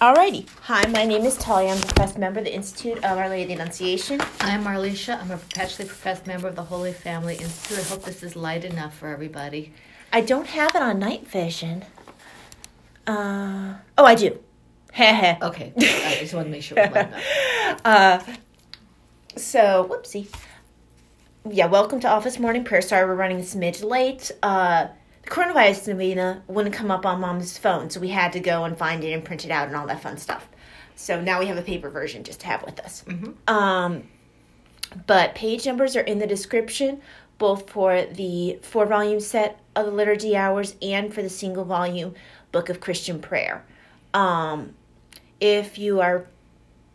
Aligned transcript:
Alrighty. 0.00 0.48
Hi, 0.62 0.86
my 0.86 1.04
name 1.04 1.26
is 1.26 1.36
Talia. 1.36 1.72
I'm 1.72 1.76
a 1.76 1.80
professed 1.82 2.16
member 2.16 2.38
of 2.38 2.46
the 2.46 2.54
Institute 2.54 2.96
of 3.04 3.18
Our 3.18 3.28
Lady 3.28 3.42
of 3.42 3.48
the 3.48 3.62
Annunciation. 3.62 4.18
I'm 4.40 4.64
Marlisha. 4.64 5.20
I'm 5.20 5.30
a 5.30 5.36
perpetually 5.36 5.86
professed 5.86 6.26
member 6.26 6.48
of 6.48 6.56
the 6.56 6.62
Holy 6.62 6.94
Family 6.94 7.34
Institute. 7.34 7.80
I 7.80 7.82
hope 7.82 8.04
this 8.04 8.22
is 8.22 8.34
light 8.34 8.64
enough 8.64 8.96
for 8.96 9.08
everybody. 9.08 9.74
I 10.10 10.22
don't 10.22 10.46
have 10.46 10.74
it 10.74 10.80
on 10.80 11.00
night 11.00 11.28
vision. 11.28 11.84
Uh, 13.06 13.74
oh, 13.98 14.06
I 14.06 14.14
do. 14.14 14.38
Heh 14.94 15.12
heh. 15.36 15.36
Okay, 15.42 15.74
I 15.76 16.16
just 16.18 16.32
want 16.32 16.46
to 16.46 16.50
make 16.50 16.62
sure 16.62 16.78
it 16.78 16.88
was 16.88 16.96
light 16.96 17.08
enough. 17.08 17.80
Uh, 17.84 18.20
so, 19.36 19.86
whoopsie. 19.90 20.28
Yeah, 21.46 21.66
welcome 21.66 22.00
to 22.00 22.08
Office 22.08 22.38
Morning 22.38 22.64
Prayer. 22.64 22.80
Sorry, 22.80 23.04
we're 23.04 23.16
running 23.16 23.40
a 23.40 23.42
smidge 23.42 23.84
late. 23.84 24.30
Uh, 24.42 24.86
the 24.86 24.92
coronavirus 25.30 25.88
novena 25.88 26.42
wouldn't 26.48 26.74
come 26.74 26.90
up 26.90 27.06
on 27.06 27.20
Mom's 27.20 27.56
phone, 27.56 27.88
so 27.88 28.00
we 28.00 28.08
had 28.08 28.32
to 28.34 28.40
go 28.40 28.64
and 28.64 28.76
find 28.76 29.02
it 29.04 29.12
and 29.12 29.24
print 29.24 29.44
it 29.44 29.50
out 29.50 29.68
and 29.68 29.76
all 29.76 29.86
that 29.86 30.02
fun 30.02 30.18
stuff. 30.18 30.48
So 30.96 31.20
now 31.20 31.40
we 31.40 31.46
have 31.46 31.56
a 31.56 31.62
paper 31.62 31.88
version 31.88 32.24
just 32.24 32.40
to 32.40 32.46
have 32.46 32.62
with 32.62 32.78
us. 32.80 33.04
Um, 33.48 34.02
but 35.06 35.34
page 35.34 35.64
numbers 35.66 35.96
are 35.96 36.02
in 36.02 36.18
the 36.18 36.26
description, 36.26 37.00
both 37.38 37.70
for 37.70 38.04
the 38.04 38.58
four 38.60 38.84
volume 38.86 39.20
set 39.20 39.60
of 39.76 39.86
the 39.86 39.92
Liturgy 39.92 40.36
Hours 40.36 40.74
and 40.82 41.14
for 41.14 41.22
the 41.22 41.30
single 41.30 41.64
volume 41.64 42.14
Book 42.52 42.68
of 42.68 42.80
Christian 42.80 43.20
Prayer. 43.20 43.64
Um, 44.12 44.74
if 45.40 45.78
you 45.78 46.00
are 46.00 46.26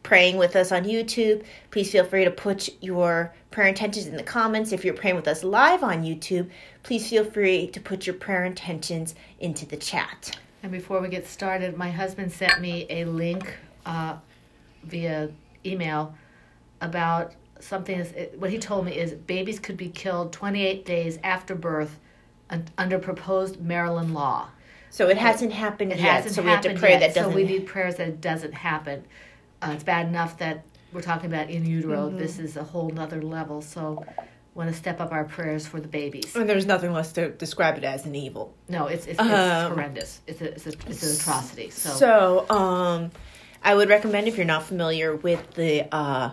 praying 0.05 0.37
with 0.37 0.55
us 0.55 0.71
on 0.71 0.83
YouTube, 0.83 1.43
please 1.71 1.91
feel 1.91 2.05
free 2.05 2.23
to 2.23 2.29
put 2.29 2.69
your 2.81 3.33
prayer 3.49 3.67
intentions 3.67 4.05
in 4.05 4.15
the 4.15 4.23
comments. 4.23 4.71
If 4.71 4.85
you're 4.85 4.93
praying 4.93 5.15
with 5.15 5.27
us 5.27 5.43
live 5.43 5.81
on 5.83 6.03
YouTube, 6.03 6.47
please 6.83 7.09
feel 7.09 7.25
free 7.25 7.67
to 7.71 7.79
put 7.81 8.05
your 8.05 8.13
prayer 8.13 8.45
intentions 8.45 9.15
into 9.39 9.65
the 9.65 9.75
chat. 9.75 10.37
And 10.61 10.71
before 10.71 11.01
we 11.01 11.09
get 11.09 11.25
started, 11.25 11.75
my 11.75 11.89
husband 11.89 12.31
sent 12.31 12.61
me 12.61 12.85
a 12.91 13.05
link 13.05 13.51
uh, 13.87 14.17
via 14.83 15.31
email 15.65 16.13
about 16.81 17.33
something. 17.59 18.05
What 18.37 18.51
he 18.51 18.59
told 18.59 18.85
me 18.85 18.95
is 18.95 19.13
babies 19.13 19.59
could 19.59 19.75
be 19.75 19.89
killed 19.89 20.31
28 20.31 20.85
days 20.85 21.17
after 21.23 21.55
birth 21.55 21.99
under 22.77 22.99
proposed 22.99 23.59
Maryland 23.59 24.13
law. 24.13 24.49
So 24.91 25.09
it 25.09 25.17
hasn't 25.17 25.51
happened 25.51 25.93
It 25.93 25.97
yet, 25.97 26.23
hasn't 26.23 26.35
so 26.35 26.43
we 26.43 26.49
have 26.49 26.61
to 26.61 26.75
pray 26.75 26.91
yet, 26.91 26.99
that 26.99 27.15
doesn't. 27.15 27.31
So 27.31 27.35
we 27.35 27.43
need 27.43 27.65
prayers 27.65 27.95
that 27.95 28.07
it 28.07 28.21
doesn't 28.21 28.53
happen. 28.53 29.03
Uh, 29.65 29.71
it's 29.73 29.83
bad 29.83 30.07
enough 30.07 30.37
that 30.39 30.65
we're 30.93 31.01
talking 31.01 31.27
about 31.27 31.49
in 31.49 31.65
utero. 31.65 32.07
Mm-hmm. 32.07 32.17
This 32.17 32.39
is 32.39 32.55
a 32.57 32.63
whole 32.63 32.89
nother 32.89 33.21
level. 33.21 33.61
So, 33.61 34.05
want 34.53 34.69
to 34.69 34.75
step 34.75 35.01
up 35.01 35.11
our 35.11 35.25
prayers 35.25 35.67
for 35.67 35.81
the 35.81 35.87
babies. 35.87 36.33
and 36.35 36.47
there's 36.49 36.65
nothing 36.65 36.93
less 36.93 37.11
to 37.13 37.29
describe 37.31 37.77
it 37.77 37.83
as 37.83 38.05
an 38.05 38.15
evil. 38.15 38.53
No, 38.69 38.87
it's 38.87 39.05
it's, 39.05 39.19
it's 39.19 39.29
Um, 39.29 39.71
horrendous. 39.73 40.21
It's 40.27 40.39
a, 40.41 40.53
it's, 40.53 40.65
a, 40.65 40.69
it's 40.87 41.03
an 41.03 41.15
atrocity. 41.21 41.69
So, 41.71 41.89
So, 41.89 42.49
um, 42.49 43.11
I 43.61 43.75
would 43.75 43.89
recommend 43.89 44.27
if 44.29 44.37
you're 44.37 44.45
not 44.45 44.63
familiar 44.63 45.13
with 45.15 45.55
the 45.55 45.93
uh, 45.93 46.31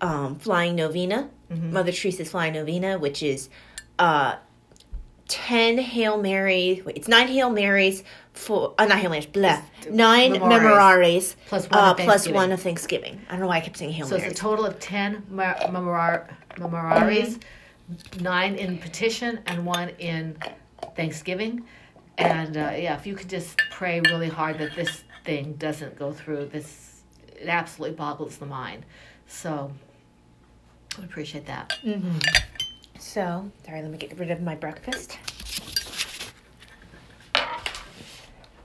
um, 0.00 0.36
Flying 0.36 0.74
Novena, 0.74 1.28
Mother 1.50 1.92
Teresa's 1.92 2.30
Flying 2.30 2.54
Novena, 2.54 2.98
which 2.98 3.22
is 3.22 3.48
uh, 4.00 4.34
10 5.28 5.78
Hail 5.78 6.20
Mary, 6.20 6.82
wait, 6.84 6.96
it's 6.96 7.06
9 7.08 7.28
Hail 7.28 7.50
Marys 7.50 8.02
for, 8.34 8.74
uh, 8.78 8.84
not 8.84 8.98
Hail 8.98 9.10
Marys, 9.10 9.26
blah, 9.26 9.60
9 9.90 10.32
Memoraries. 10.32 10.48
Memoraries 10.50 11.36
Plus 11.46 11.70
one 11.70 11.78
uh, 11.78 11.90
of 11.92 11.96
Thanksgiving. 11.96 12.34
one 12.34 12.52
of 12.52 12.60
Thanksgiving. 12.60 13.20
I 13.28 13.32
don't 13.32 13.40
know 13.40 13.46
why 13.46 13.56
I 13.56 13.60
kept 13.60 13.76
saying 13.78 13.92
Hail 13.92 14.06
so 14.06 14.16
it's 14.16 14.26
a 14.26 14.34
total 14.34 14.66
of 14.66 14.78
ten 14.80 15.24
mar- 15.30 15.56
memorar- 15.70 16.28
memoraries, 16.58 17.38
nine 18.20 18.56
in 18.56 18.78
petition 18.78 19.40
and 19.46 19.64
one 19.64 19.90
in 19.98 20.36
Thanksgiving. 20.96 21.64
And 22.18 22.56
uh, 22.56 22.72
yeah, 22.76 22.96
if 22.96 23.06
you 23.06 23.14
could 23.14 23.28
just 23.28 23.56
pray 23.70 24.00
really 24.00 24.28
hard 24.28 24.58
that 24.58 24.74
this 24.74 25.04
thing 25.24 25.54
doesn't 25.54 25.96
go 25.98 26.12
through, 26.12 26.46
this 26.46 27.00
it 27.40 27.48
absolutely 27.48 27.96
boggles 27.96 28.36
the 28.38 28.46
mind. 28.46 28.84
So, 29.26 29.72
I 31.00 31.04
appreciate 31.04 31.46
that. 31.46 31.72
so, 32.98 33.50
sorry, 33.66 33.82
let 33.82 33.90
me 33.90 33.98
get 33.98 34.16
rid 34.18 34.30
of 34.30 34.40
my 34.42 34.54
breakfast. 34.54 35.18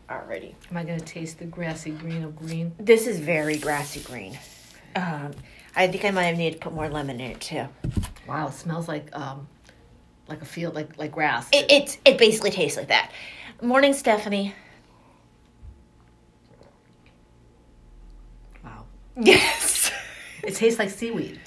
Alrighty. 0.09 0.55
Am 0.71 0.77
I 0.77 0.83
going 0.83 0.99
to 0.99 1.05
taste 1.05 1.37
the 1.39 1.45
grassy 1.45 1.91
green 1.91 2.23
of 2.23 2.35
green? 2.35 2.73
This 2.79 3.05
is 3.05 3.19
very 3.19 3.57
grassy 3.57 3.99
green. 4.01 4.37
Um, 4.95 5.31
I 5.75 5.87
think 5.87 6.03
I 6.03 6.09
might 6.11 6.23
have 6.25 6.37
needed 6.37 6.55
to 6.55 6.59
put 6.63 6.73
more 6.73 6.89
lemon 6.89 7.19
in 7.21 7.31
it 7.31 7.41
too. 7.41 7.67
Wow, 8.27 8.47
it 8.47 8.53
smells 8.53 8.87
like 8.87 9.15
um, 9.15 9.47
like 10.27 10.41
a 10.41 10.45
field, 10.45 10.73
like 10.73 10.97
like 10.97 11.11
grass. 11.11 11.47
It, 11.53 11.71
it 11.71 11.97
it 12.05 12.17
basically 12.17 12.49
tastes 12.49 12.75
like 12.77 12.87
that. 12.87 13.11
Morning, 13.61 13.93
Stephanie. 13.93 14.55
wow, 18.63 18.85
Yes. 19.15 19.91
it 20.43 20.55
tastes 20.55 20.79
like 20.79 20.89
seaweed. 20.89 21.39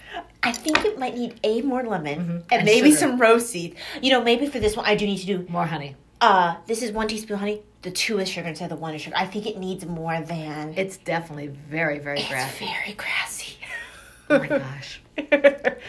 I 0.45 0.53
think 0.53 0.85
it 0.85 0.99
might 0.99 1.15
need 1.17 1.39
a 1.43 1.63
more 1.63 1.83
lemon 1.83 2.19
and, 2.21 2.45
And 2.53 2.65
maybe 2.65 2.91
sugar. 2.91 2.99
some 3.01 3.21
rose 3.21 3.49
seed. 3.49 3.77
You 4.01 4.11
know, 4.11 4.23
maybe 4.23 4.47
for 4.47 4.61
this 4.61 4.77
one 4.77 4.87
I 4.87 4.95
do 4.95 5.05
need 5.07 5.19
to 5.19 5.27
do. 5.27 5.47
More 5.49 5.67
honey. 5.67 5.97
Uh, 6.21 6.57
this 6.67 6.83
is 6.83 6.93
one 6.93 7.09
teaspoon 7.09 7.39
honey. 7.39 7.63
The 7.83 7.91
two 7.91 8.19
is 8.21 8.29
sugar 8.29 8.49
instead 8.49 8.71
of 8.71 8.79
the 8.79 8.83
one 8.83 8.95
is 8.95 9.03
sugar. 9.03 9.17
I 9.17 9.27
think 9.27 9.47
it 9.47 9.59
needs 9.59 9.85
more 9.85 10.21
than. 10.21 10.75
It's 10.77 10.97
definitely 10.99 11.49
very 11.49 11.99
very 11.99 12.21
it's 12.21 12.29
grassy. 12.29 12.67
very 12.67 12.93
grassy. 12.95 13.57
Oh 14.31 14.39
my 14.39 14.47
gosh. 14.47 15.03
Yeah. 15.17 15.75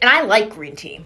And 0.00 0.08
I 0.08 0.22
like 0.22 0.50
green 0.50 0.76
tea. 0.76 1.00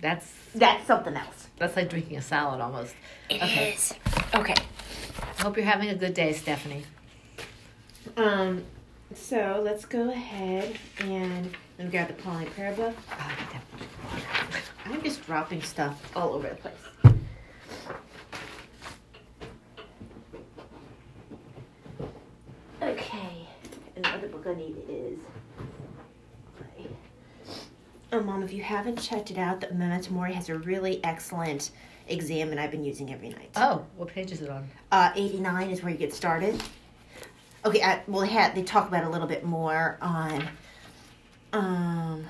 That's 0.00 0.32
That's 0.54 0.86
something 0.86 1.16
else. 1.16 1.48
that's 1.58 1.74
like 1.74 1.90
drinking 1.90 2.18
a 2.18 2.22
salad 2.22 2.60
almost. 2.60 2.94
It 3.28 3.42
Okay. 3.42 3.72
is. 3.72 3.92
Okay. 4.34 4.54
I 5.38 5.42
hope 5.42 5.56
you're 5.56 5.66
having 5.66 5.88
a 5.88 5.96
good 5.96 6.14
day, 6.14 6.32
Stephanie. 6.32 6.84
Um. 8.16 8.62
So 9.14 9.60
let's 9.64 9.84
go 9.84 10.10
ahead 10.10 10.76
and 11.00 11.56
let 11.78 11.84
me 11.84 11.90
grab 11.90 12.08
the 12.08 12.14
Pauline 12.14 12.48
prayer 12.50 12.72
book. 12.72 12.94
Oh, 13.10 13.14
I 13.18 13.52
that 13.52 13.62
I'm 14.86 15.02
just 15.02 15.24
dropping 15.26 15.62
stuff 15.62 16.00
all 16.16 16.32
over 16.34 16.48
the 16.48 16.54
place. 16.54 16.74
Okay, 22.82 23.48
and 23.96 24.04
the 24.04 24.08
other 24.08 24.28
book 24.28 24.46
I 24.46 24.54
need 24.54 24.76
is. 24.88 25.18
Oh, 28.12 28.22
Mom, 28.22 28.42
if 28.44 28.52
you 28.52 28.62
haven't 28.62 29.02
checked 29.02 29.32
it 29.32 29.36
out, 29.36 29.60
the 29.60 29.74
Memento 29.74 30.12
Mori 30.12 30.32
has 30.32 30.48
a 30.48 30.56
really 30.56 31.04
excellent 31.04 31.72
exam, 32.06 32.50
and 32.50 32.60
I've 32.60 32.70
been 32.70 32.84
using 32.84 33.12
every 33.12 33.30
night. 33.30 33.50
Oh, 33.56 33.84
what 33.96 34.08
page 34.08 34.30
is 34.30 34.40
it 34.40 34.48
on? 34.48 34.68
Uh, 34.92 35.10
89 35.16 35.70
is 35.70 35.82
where 35.82 35.90
you 35.90 35.98
get 35.98 36.14
started. 36.14 36.62
Okay, 37.64 37.82
I, 37.82 38.02
well, 38.06 38.20
they, 38.22 38.28
had, 38.28 38.54
they 38.54 38.62
talk 38.62 38.86
about 38.86 39.02
it 39.02 39.08
a 39.08 39.10
little 39.10 39.26
bit 39.26 39.44
more 39.44 39.98
on. 40.00 40.48
Um, 41.56 42.26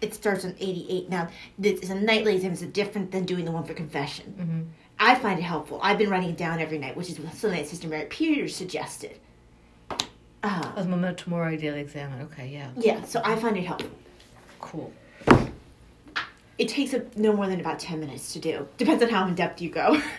it 0.00 0.14
starts 0.14 0.44
on 0.44 0.54
88. 0.58 1.08
Now, 1.08 1.28
this 1.58 1.80
is 1.80 1.90
a 1.90 1.94
nightly 1.94 2.34
exam. 2.36 2.52
It's 2.52 2.62
different 2.62 3.10
than 3.10 3.24
doing 3.24 3.44
the 3.44 3.52
one 3.52 3.64
for 3.64 3.74
confession. 3.74 4.34
Mm-hmm. 4.38 4.60
I 4.98 5.14
find 5.16 5.38
it 5.38 5.42
helpful. 5.42 5.80
I've 5.82 5.98
been 5.98 6.10
writing 6.10 6.30
it 6.30 6.36
down 6.36 6.60
every 6.60 6.78
night, 6.78 6.96
which 6.96 7.08
is 7.10 7.16
something 7.16 7.50
that 7.50 7.66
Sister 7.66 7.88
Mary 7.88 8.06
Peters 8.06 8.54
suggested. 8.54 9.18
Uh, 10.44 10.72
Oh, 10.76 10.84
Memento 10.84 11.30
Mori 11.30 11.56
Daily 11.56 11.80
Examen. 11.80 12.22
Okay, 12.22 12.48
yeah. 12.48 12.68
yeah, 12.76 13.02
so 13.04 13.20
I 13.24 13.36
find 13.36 13.56
it 13.56 13.62
helpful. 13.62 13.90
Cool. 14.60 14.92
It 16.58 16.68
takes 16.68 16.92
a, 16.94 17.04
no 17.16 17.32
more 17.32 17.46
than 17.48 17.60
about 17.60 17.78
10 17.78 18.00
minutes 18.00 18.32
to 18.34 18.38
do. 18.38 18.66
Depends 18.76 19.02
on 19.02 19.08
how 19.08 19.26
in 19.26 19.34
depth 19.34 19.60
you 19.60 19.70
go. 19.70 20.00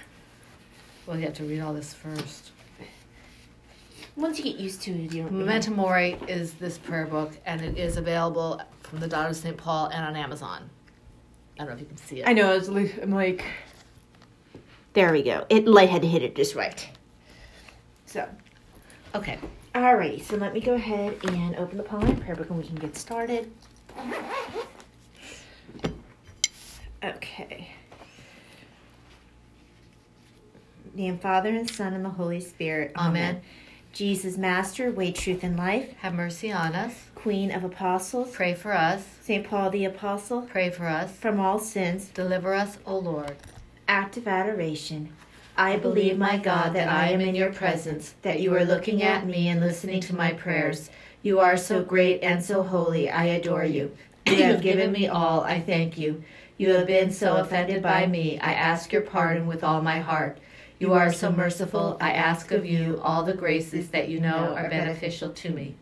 Well, 1.05 1.17
you 1.17 1.25
have 1.25 1.33
to 1.33 1.43
read 1.43 1.59
all 1.59 1.73
this 1.73 1.93
first. 1.93 2.51
Once 4.15 4.37
you 4.37 4.43
get 4.43 4.57
used 4.57 4.81
to 4.83 4.91
it, 4.91 5.13
you 5.13 5.23
don't. 5.23 5.31
Memento 5.31 5.71
Mori 5.71 6.17
is 6.27 6.53
this 6.53 6.77
prayer 6.77 7.05
book, 7.07 7.31
and 7.45 7.61
it 7.61 7.77
is 7.77 7.97
available 7.97 8.61
from 8.83 8.99
the 8.99 9.07
Daughter 9.07 9.29
of 9.29 9.35
St. 9.35 9.57
Paul 9.57 9.87
and 9.87 10.05
on 10.05 10.15
Amazon. 10.15 10.69
I 11.55 11.59
don't 11.59 11.69
know 11.69 11.73
if 11.73 11.79
you 11.79 11.85
can 11.87 11.97
see 11.97 12.21
it. 12.21 12.27
I 12.27 12.33
know. 12.33 12.53
It's 12.53 12.67
like, 12.67 12.99
I'm 13.01 13.11
like. 13.11 13.43
There 14.93 15.11
we 15.11 15.23
go. 15.23 15.45
It 15.49 15.67
light 15.67 15.89
had 15.89 16.03
to 16.03 16.07
hit 16.07 16.21
it 16.21 16.35
just 16.35 16.53
right. 16.53 16.87
So, 18.05 18.27
Okay. 19.15 19.39
alrighty. 19.73 20.21
So 20.23 20.35
let 20.35 20.53
me 20.53 20.59
go 20.59 20.75
ahead 20.75 21.17
and 21.29 21.55
open 21.55 21.77
the 21.77 21.83
Pauline 21.83 22.17
prayer 22.17 22.35
book, 22.35 22.49
and 22.49 22.59
we 22.59 22.65
can 22.65 22.75
get 22.75 22.95
started. 22.95 23.51
Okay. 27.03 27.71
Name 30.93 31.17
Father 31.17 31.49
and 31.49 31.67
Son 31.67 31.93
and 31.93 32.05
the 32.05 32.09
Holy 32.09 32.39
Spirit. 32.39 32.91
Amen. 32.95 33.41
Jesus, 33.93 34.37
Master, 34.39 34.91
way, 34.91 35.11
truth, 35.11 35.43
and 35.43 35.55
life. 35.55 35.93
Have 35.99 36.15
mercy 36.15 36.51
on 36.51 36.73
us. 36.73 36.95
Queen 37.13 37.51
of 37.51 37.63
Apostles. 37.63 38.31
Pray 38.31 38.55
for 38.55 38.73
us. 38.73 39.05
Saint 39.21 39.47
Paul 39.47 39.69
the 39.69 39.85
Apostle. 39.85 40.41
Pray 40.41 40.71
for 40.71 40.87
us. 40.87 41.11
From 41.11 41.39
all 41.39 41.59
sins. 41.59 42.09
Deliver 42.11 42.55
us, 42.55 42.79
O 42.87 42.97
Lord. 42.97 43.35
Act 43.87 44.17
of 44.17 44.27
adoration. 44.27 45.13
I 45.55 45.77
believe, 45.77 46.17
my 46.17 46.37
God, 46.37 46.73
that 46.73 46.89
I 46.89 47.09
am 47.09 47.21
in 47.21 47.35
your 47.35 47.53
presence, 47.53 48.15
that 48.23 48.39
you 48.39 48.55
are 48.55 48.65
looking 48.65 49.03
at 49.03 49.27
me 49.27 49.47
and 49.47 49.61
listening 49.61 50.01
to 50.01 50.15
my 50.15 50.33
prayers. 50.33 50.89
You 51.21 51.39
are 51.39 51.55
so 51.55 51.83
great 51.83 52.23
and 52.23 52.43
so 52.43 52.63
holy, 52.63 53.11
I 53.11 53.25
adore 53.25 53.65
you. 53.65 53.95
You 54.25 54.41
have 54.41 54.63
given 54.63 54.91
me 54.91 55.07
all, 55.07 55.41
I 55.41 55.59
thank 55.59 55.99
you. 55.99 56.23
You 56.57 56.73
have 56.73 56.87
been 56.87 57.11
so 57.11 57.35
offended 57.35 57.83
by 57.83 58.07
me, 58.07 58.39
I 58.39 58.53
ask 58.53 58.91
your 58.91 59.03
pardon 59.03 59.45
with 59.45 59.63
all 59.63 59.83
my 59.83 59.99
heart. 59.99 60.39
You 60.83 60.91
are 60.91 61.13
so 61.13 61.31
merciful, 61.31 61.95
I 62.01 62.11
ask 62.11 62.51
of 62.51 62.65
you 62.65 62.99
all 63.01 63.23
the 63.23 63.33
graces 63.33 63.87
that 63.91 64.09
you 64.09 64.19
know 64.19 64.53
are 64.53 64.67
beneficial 64.67 65.29
to 65.29 65.49
me. 65.49 65.75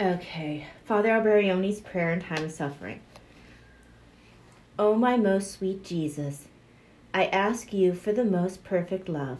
Okay, 0.00 0.66
Father 0.84 1.12
Alberione's 1.12 1.80
prayer 1.80 2.12
in 2.12 2.20
time 2.22 2.42
of 2.42 2.50
suffering. 2.50 2.98
O 4.80 4.88
oh, 4.88 4.94
my 4.96 5.16
most 5.16 5.52
sweet 5.52 5.84
Jesus, 5.84 6.48
I 7.14 7.26
ask 7.26 7.72
you 7.72 7.94
for 7.94 8.12
the 8.12 8.24
most 8.24 8.64
perfect 8.64 9.08
love, 9.08 9.38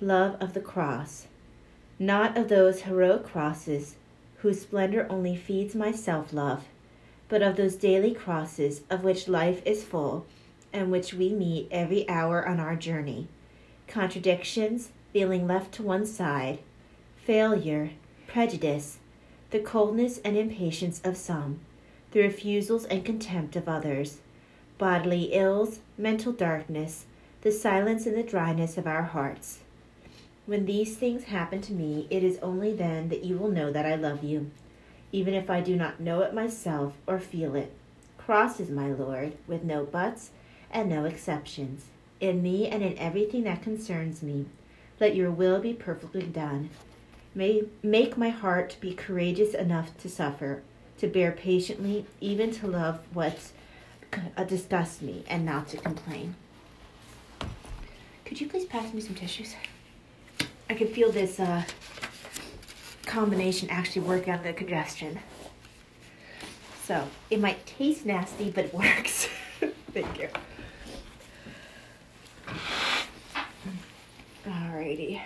love 0.00 0.36
of 0.42 0.52
the 0.52 0.60
cross, 0.60 1.28
not 1.96 2.36
of 2.36 2.48
those 2.48 2.82
heroic 2.82 3.24
crosses 3.24 3.94
whose 4.38 4.62
splendor 4.62 5.06
only 5.08 5.36
feeds 5.36 5.76
my 5.76 5.92
self 5.92 6.32
love, 6.32 6.64
but 7.28 7.40
of 7.40 7.54
those 7.54 7.76
daily 7.76 8.12
crosses 8.12 8.80
of 8.90 9.04
which 9.04 9.28
life 9.28 9.62
is 9.64 9.84
full 9.84 10.26
and 10.72 10.90
which 10.90 11.14
we 11.14 11.30
meet 11.30 11.68
every 11.70 12.08
hour 12.08 12.46
on 12.46 12.60
our 12.60 12.76
journey. 12.76 13.28
Contradictions, 13.86 14.90
feeling 15.12 15.46
left 15.46 15.72
to 15.72 15.82
one 15.82 16.04
side, 16.04 16.58
failure, 17.24 17.90
prejudice. 18.26 18.98
The 19.50 19.60
coldness 19.60 20.18
and 20.24 20.36
impatience 20.36 21.00
of 21.04 21.16
some, 21.16 21.60
the 22.10 22.20
refusals 22.20 22.84
and 22.84 23.04
contempt 23.04 23.56
of 23.56 23.68
others, 23.68 24.18
bodily 24.78 25.30
ills, 25.32 25.80
mental 25.96 26.32
darkness, 26.32 27.06
the 27.42 27.52
silence 27.52 28.06
and 28.06 28.16
the 28.16 28.22
dryness 28.22 28.76
of 28.76 28.86
our 28.86 29.04
hearts. 29.04 29.60
When 30.46 30.66
these 30.66 30.96
things 30.96 31.24
happen 31.24 31.60
to 31.62 31.72
me, 31.72 32.06
it 32.10 32.22
is 32.22 32.38
only 32.42 32.72
then 32.72 33.08
that 33.08 33.24
you 33.24 33.38
will 33.38 33.48
know 33.48 33.72
that 33.72 33.86
I 33.86 33.94
love 33.94 34.22
you, 34.22 34.50
even 35.12 35.34
if 35.34 35.48
I 35.48 35.60
do 35.60 35.76
not 35.76 36.00
know 36.00 36.20
it 36.20 36.34
myself 36.34 36.94
or 37.06 37.18
feel 37.18 37.54
it. 37.54 37.72
Crosses, 38.18 38.70
my 38.70 38.92
Lord, 38.92 39.36
with 39.46 39.64
no 39.64 39.84
buts 39.84 40.30
and 40.76 40.90
no 40.90 41.06
exceptions. 41.06 41.86
In 42.20 42.42
me 42.42 42.68
and 42.68 42.82
in 42.82 42.98
everything 42.98 43.44
that 43.44 43.62
concerns 43.62 44.22
me, 44.22 44.44
let 45.00 45.16
your 45.16 45.30
will 45.30 45.58
be 45.58 45.72
perfectly 45.72 46.22
done. 46.22 46.68
May 47.34 47.62
make 47.82 48.18
my 48.18 48.28
heart 48.28 48.76
be 48.78 48.92
courageous 48.92 49.54
enough 49.54 49.96
to 49.98 50.10
suffer, 50.10 50.62
to 50.98 51.06
bear 51.06 51.32
patiently, 51.32 52.04
even 52.20 52.50
to 52.52 52.66
love 52.66 53.00
what 53.14 53.38
uh, 54.36 54.44
disgusts 54.44 55.00
me, 55.00 55.24
and 55.28 55.46
not 55.46 55.66
to 55.68 55.78
complain. 55.78 56.34
Could 58.26 58.40
you 58.42 58.46
please 58.46 58.66
pass 58.66 58.92
me 58.92 59.00
some 59.00 59.14
tissues? 59.14 59.54
I 60.68 60.74
can 60.74 60.88
feel 60.88 61.10
this 61.10 61.40
uh, 61.40 61.64
combination 63.06 63.70
actually 63.70 64.02
work 64.02 64.28
on 64.28 64.42
the 64.42 64.52
congestion. 64.52 65.20
So 66.84 67.08
it 67.30 67.40
might 67.40 67.64
taste 67.64 68.04
nasty, 68.04 68.50
but 68.50 68.66
it 68.66 68.74
works. 68.74 69.28
Thank 69.92 70.18
you. 70.18 70.28
Alrighty. 74.46 75.20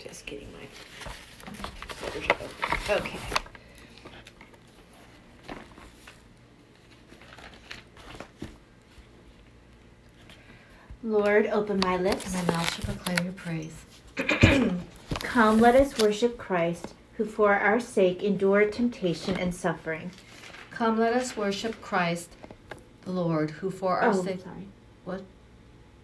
Just 0.00 0.26
getting 0.26 0.48
my 0.52 0.58
Okay. 2.90 3.18
Lord, 11.04 11.46
open 11.46 11.80
my 11.84 11.96
lips. 11.96 12.34
And 12.34 12.46
my 12.48 12.54
mouth 12.54 12.74
shall 12.74 12.94
proclaim 12.94 13.24
your 13.24 13.32
praise. 13.34 13.84
Come, 15.32 15.60
let 15.60 15.74
us 15.74 15.96
worship 15.96 16.36
Christ, 16.36 16.92
who 17.14 17.24
for 17.24 17.54
our 17.54 17.80
sake 17.80 18.22
endured 18.22 18.70
temptation 18.70 19.34
and 19.38 19.54
suffering. 19.54 20.10
Come, 20.70 20.98
let 20.98 21.14
us 21.14 21.38
worship 21.38 21.80
Christ, 21.80 22.28
the 23.00 23.12
Lord, 23.12 23.52
who 23.52 23.70
for 23.70 23.98
our 24.00 24.10
oh, 24.10 24.24
sake. 24.24 24.42
Sorry. 24.42 24.68
What? 25.06 25.22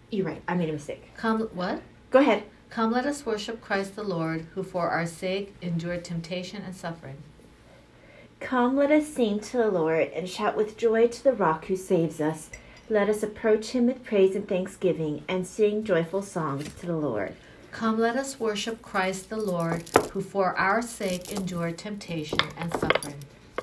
You're 0.09 0.25
right. 0.25 0.41
I 0.47 0.55
made 0.55 0.69
a 0.69 0.73
mistake. 0.73 1.11
Come, 1.15 1.41
what? 1.53 1.83
Go 2.09 2.17
ahead. 2.17 2.45
Come, 2.71 2.91
let 2.91 3.05
us 3.05 3.23
worship 3.23 3.61
Christ 3.61 3.95
the 3.95 4.01
Lord, 4.01 4.47
who 4.55 4.63
for 4.63 4.89
our 4.89 5.05
sake 5.05 5.53
endured 5.61 6.03
temptation 6.03 6.63
and 6.63 6.75
suffering. 6.75 7.17
Come, 8.39 8.75
let 8.75 8.89
us 8.89 9.07
sing 9.07 9.39
to 9.41 9.57
the 9.57 9.69
Lord 9.69 10.07
and 10.07 10.27
shout 10.27 10.57
with 10.57 10.75
joy 10.75 11.07
to 11.07 11.23
the 11.23 11.33
rock 11.33 11.65
who 11.65 11.75
saves 11.75 12.19
us. 12.19 12.49
Let 12.89 13.09
us 13.09 13.21
approach 13.21 13.67
him 13.73 13.85
with 13.85 14.03
praise 14.03 14.35
and 14.35 14.47
thanksgiving 14.47 15.23
and 15.27 15.45
sing 15.45 15.83
joyful 15.83 16.23
songs 16.23 16.73
to 16.79 16.87
the 16.87 16.97
Lord. 16.97 17.35
Come, 17.71 17.99
let 17.99 18.15
us 18.15 18.39
worship 18.39 18.81
Christ 18.81 19.29
the 19.29 19.37
Lord, 19.37 19.83
who 20.11 20.21
for 20.21 20.57
our 20.57 20.81
sake 20.81 21.31
endured 21.31 21.77
temptation 21.77 22.39
and 22.57 22.73
suffering. 22.73 23.15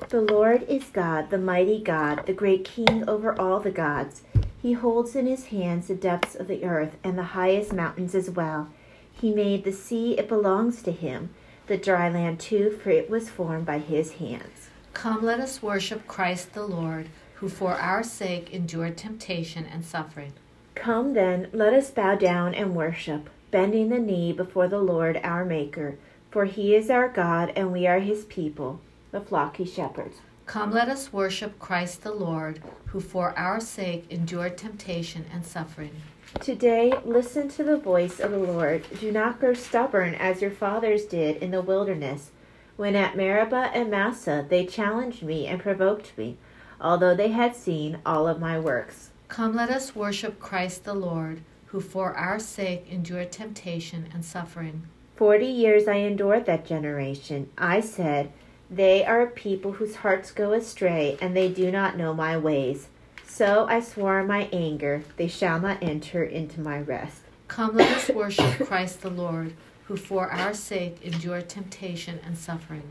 The 0.09 0.21
Lord 0.21 0.63
is 0.63 0.85
God, 0.85 1.29
the 1.29 1.37
mighty 1.37 1.81
God, 1.81 2.25
the 2.25 2.33
great 2.33 2.63
King 2.63 3.07
over 3.07 3.39
all 3.39 3.59
the 3.59 3.71
gods. 3.71 4.21
He 4.61 4.73
holds 4.73 5.15
in 5.15 5.27
his 5.27 5.47
hands 5.47 5.87
the 5.87 5.95
depths 5.95 6.35
of 6.35 6.47
the 6.47 6.63
earth 6.63 6.95
and 7.03 7.17
the 7.17 7.23
highest 7.23 7.73
mountains 7.73 8.15
as 8.15 8.29
well. 8.29 8.69
He 9.11 9.33
made 9.33 9.63
the 9.63 9.71
sea, 9.71 10.17
it 10.17 10.27
belongs 10.27 10.81
to 10.83 10.91
him, 10.91 11.29
the 11.67 11.77
dry 11.77 12.09
land 12.09 12.39
too, 12.39 12.71
for 12.81 12.89
it 12.89 13.09
was 13.09 13.29
formed 13.29 13.65
by 13.65 13.79
his 13.79 14.13
hands. 14.13 14.69
Come, 14.93 15.23
let 15.23 15.39
us 15.39 15.61
worship 15.61 16.07
Christ 16.07 16.53
the 16.53 16.65
Lord, 16.65 17.09
who 17.35 17.49
for 17.49 17.73
our 17.73 18.03
sake 18.03 18.51
endured 18.51 18.97
temptation 18.97 19.65
and 19.65 19.85
suffering. 19.85 20.33
Come 20.73 21.13
then, 21.13 21.49
let 21.53 21.73
us 21.73 21.91
bow 21.91 22.15
down 22.15 22.55
and 22.55 22.75
worship, 22.75 23.29
bending 23.51 23.89
the 23.89 23.99
knee 23.99 24.33
before 24.33 24.67
the 24.67 24.81
Lord 24.81 25.19
our 25.23 25.45
Maker, 25.45 25.97
for 26.31 26.45
he 26.45 26.75
is 26.75 26.89
our 26.89 27.07
God 27.07 27.53
and 27.55 27.71
we 27.71 27.87
are 27.87 27.99
his 27.99 28.25
people, 28.25 28.79
the 29.11 29.21
flock 29.21 29.57
he 29.57 29.65
shepherds. 29.65 30.17
Come, 30.45 30.71
let 30.71 30.87
us 30.87 31.11
worship 31.11 31.59
Christ 31.59 32.03
the 32.03 32.13
Lord, 32.13 32.61
who 32.85 32.99
for 33.01 33.37
our 33.37 33.59
sake 33.59 34.05
endured 34.09 34.57
temptation 34.57 35.25
and 35.33 35.45
suffering. 35.45 35.91
Today, 36.39 36.93
listen 37.03 37.49
to 37.49 37.63
the 37.63 37.77
voice 37.77 38.19
of 38.19 38.31
the 38.31 38.37
Lord. 38.37 38.85
Do 38.99 39.11
not 39.11 39.39
grow 39.39 39.53
stubborn 39.53 40.15
as 40.15 40.41
your 40.41 40.51
fathers 40.51 41.05
did 41.05 41.37
in 41.37 41.51
the 41.51 41.61
wilderness, 41.61 42.31
when 42.75 42.95
at 42.95 43.17
Meribah 43.17 43.71
and 43.73 43.89
Massah 43.89 44.45
they 44.47 44.65
challenged 44.65 45.23
me 45.23 45.47
and 45.47 45.59
provoked 45.59 46.17
me, 46.17 46.37
although 46.79 47.15
they 47.15 47.29
had 47.29 47.55
seen 47.55 47.99
all 48.05 48.27
of 48.27 48.39
my 48.39 48.59
works. 48.59 49.09
Come, 49.27 49.55
let 49.55 49.69
us 49.69 49.95
worship 49.95 50.39
Christ 50.39 50.83
the 50.83 50.93
Lord, 50.93 51.41
who 51.77 51.81
for 51.81 52.15
our 52.15 52.39
sake 52.39 52.87
endured 52.89 53.31
temptation 53.31 54.09
and 54.11 54.25
suffering. 54.25 54.81
Forty 55.15 55.45
years 55.45 55.87
I 55.87 55.97
endured 55.97 56.47
that 56.47 56.65
generation. 56.65 57.51
I 57.55 57.81
said, 57.81 58.31
They 58.67 59.05
are 59.05 59.21
a 59.21 59.27
people 59.27 59.73
whose 59.73 59.97
hearts 59.97 60.31
go 60.31 60.53
astray, 60.53 61.19
and 61.21 61.37
they 61.37 61.49
do 61.49 61.71
not 61.71 61.95
know 61.95 62.15
my 62.15 62.35
ways. 62.35 62.87
So 63.27 63.67
I 63.69 63.81
swore 63.81 64.19
in 64.21 64.25
my 64.25 64.49
anger, 64.51 65.03
they 65.17 65.27
shall 65.27 65.59
not 65.59 65.83
enter 65.83 66.23
into 66.23 66.61
my 66.61 66.79
rest. 66.81 67.21
Come, 67.47 67.75
let 67.75 67.95
us 67.95 68.09
worship 68.09 68.57
Christ 68.65 69.03
the 69.03 69.11
Lord, 69.11 69.53
who 69.83 69.97
for 69.97 70.31
our 70.31 70.55
sake 70.55 70.97
endured 71.03 71.47
temptation 71.47 72.19
and 72.25 72.35
suffering. 72.35 72.89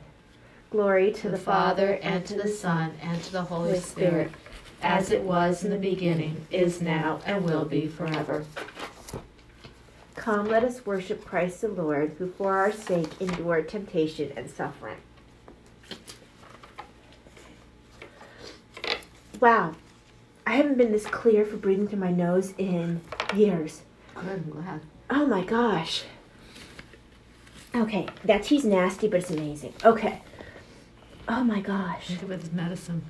Glory 0.71 1.11
to, 1.11 1.23
to 1.23 1.29
the, 1.31 1.39
Father, 1.39 1.99
and 2.03 2.25
to 2.27 2.37
the 2.37 2.47
Son, 2.49 2.93
and 3.03 3.21
to 3.25 3.33
the 3.33 3.43
Holy, 3.43 3.71
Holy 3.71 3.81
Spirit, 3.81 4.31
Spirit, 4.31 4.33
as 4.83 5.11
it 5.11 5.23
was 5.23 5.65
in 5.65 5.71
the 5.71 5.79
beginning, 5.79 6.47
is 6.51 6.81
now, 6.81 7.21
and 7.27 7.45
will 7.45 7.65
be 7.65 7.87
forever. 7.87 8.45
Come, 10.15 10.47
let 10.47 10.65
us 10.65 10.85
worship 10.85 11.25
Christ 11.25 11.61
the 11.61 11.69
Lord, 11.69 12.17
who 12.19 12.29
for 12.29 12.57
our 12.57 12.73
sake 12.73 13.21
endured 13.21 13.69
temptation 13.69 14.33
and 14.37 14.51
suffering. 14.51 14.97
Wow, 19.41 19.75
I 20.47 20.55
haven't 20.57 20.79
been 20.79 20.93
this 20.93 21.07
clear 21.07 21.45
for 21.45 21.57
breathing 21.57 21.89
through 21.89 21.99
my 21.99 22.11
nose 22.11 22.55
in 22.57 23.01
years. 23.35 23.83
I'm 24.17 24.49
glad. 24.51 24.81
Oh 25.11 25.27
my 25.27 25.45
gosh. 25.45 26.05
Okay, 27.75 28.07
that 28.25 28.45
tea's 28.45 28.65
nasty, 28.65 29.07
but 29.09 29.21
it's 29.21 29.31
amazing. 29.31 29.75
Okay. 29.85 30.23
Oh 31.29 31.45
my 31.45 31.61
gosh. 31.61 32.11
With 32.23 32.43
his 32.43 32.53
medicine. 32.53 33.05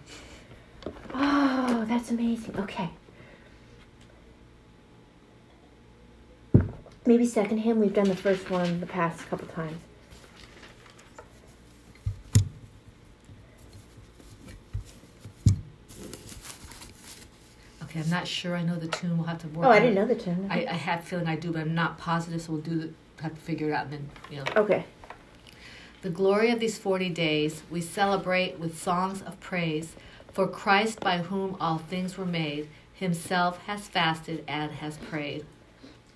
Oh, 1.15 1.85
that's 1.89 2.11
amazing. 2.11 2.57
Okay. 2.59 2.91
Maybe 7.05 7.25
second 7.25 7.59
him. 7.59 7.79
We've 7.79 7.95
done 7.95 8.09
the 8.09 8.17
first 8.17 8.51
one 8.51 8.81
the 8.81 8.87
past 8.87 9.29
couple 9.29 9.47
times. 9.49 9.79
Okay, 17.85 18.01
I'm 18.01 18.11
not 18.11 18.27
sure. 18.27 18.57
I 18.57 18.63
know 18.63 18.77
the 18.77 18.89
tune. 18.89 19.17
We'll 19.17 19.29
have 19.29 19.39
to 19.39 19.49
work. 19.49 19.67
Oh, 19.67 19.71
I 19.71 19.79
didn't 19.79 19.95
know 19.95 20.07
the 20.07 20.17
tune. 20.17 20.49
I, 20.51 20.67
I 20.67 20.75
have 20.75 21.01
a 21.01 21.03
feeling 21.03 21.29
I 21.29 21.37
do, 21.37 21.53
but 21.53 21.61
I'm 21.61 21.75
not 21.75 21.97
positive. 21.97 22.43
So 22.43 22.53
we'll 22.53 22.63
do 22.63 22.79
the 22.79 22.91
have 23.23 23.35
to 23.35 23.41
figure 23.41 23.71
it 23.71 23.73
out 23.73 23.85
and 23.85 23.93
then 23.93 24.11
you 24.31 24.37
know. 24.39 24.45
Okay. 24.57 24.85
The 26.03 26.11
glory 26.11 26.51
of 26.51 26.61
these 26.61 26.77
forty 26.77 27.09
days 27.09 27.63
we 27.71 27.81
celebrate 27.81 28.59
with 28.59 28.79
songs 28.79 29.23
of 29.23 29.39
praise, 29.41 29.95
For 30.37 30.47
Christ, 30.47 31.01
by 31.01 31.17
whom 31.17 31.57
all 31.59 31.79
things 31.79 32.19
were 32.19 32.27
made, 32.27 32.69
himself 32.93 33.57
has 33.65 33.89
fasted 33.89 34.45
and 34.47 34.71
has 34.71 34.99
prayed. 34.99 35.47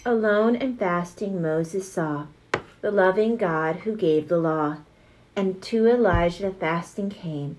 Alone 0.04 0.54
and 0.54 0.78
fasting 0.78 1.40
Moses 1.40 1.90
saw 1.90 2.26
the 2.82 2.90
loving 2.90 3.38
God 3.38 3.76
who 3.76 3.96
gave 3.96 4.28
the 4.28 4.36
law, 4.36 4.76
and 5.34 5.62
to 5.62 5.86
Elijah 5.86 6.50
fasting 6.50 7.08
came, 7.08 7.56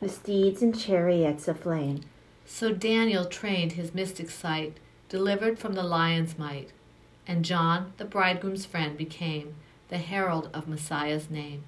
the 0.00 0.08
steeds 0.08 0.62
and 0.62 0.76
chariots 0.76 1.46
aflame. 1.46 2.00
So 2.44 2.72
Daniel 2.72 3.24
trained 3.24 3.74
his 3.74 3.94
mystic 3.94 4.30
sight, 4.30 4.78
delivered 5.08 5.60
from 5.60 5.74
the 5.74 5.84
lion's 5.84 6.36
might, 6.36 6.72
and 7.24 7.44
John, 7.44 7.92
the 7.98 8.04
bridegroom's 8.04 8.66
friend, 8.66 8.98
became 8.98 9.54
the 9.90 9.98
herald 9.98 10.50
of 10.52 10.66
Messiah's 10.66 11.30
name. 11.30 11.62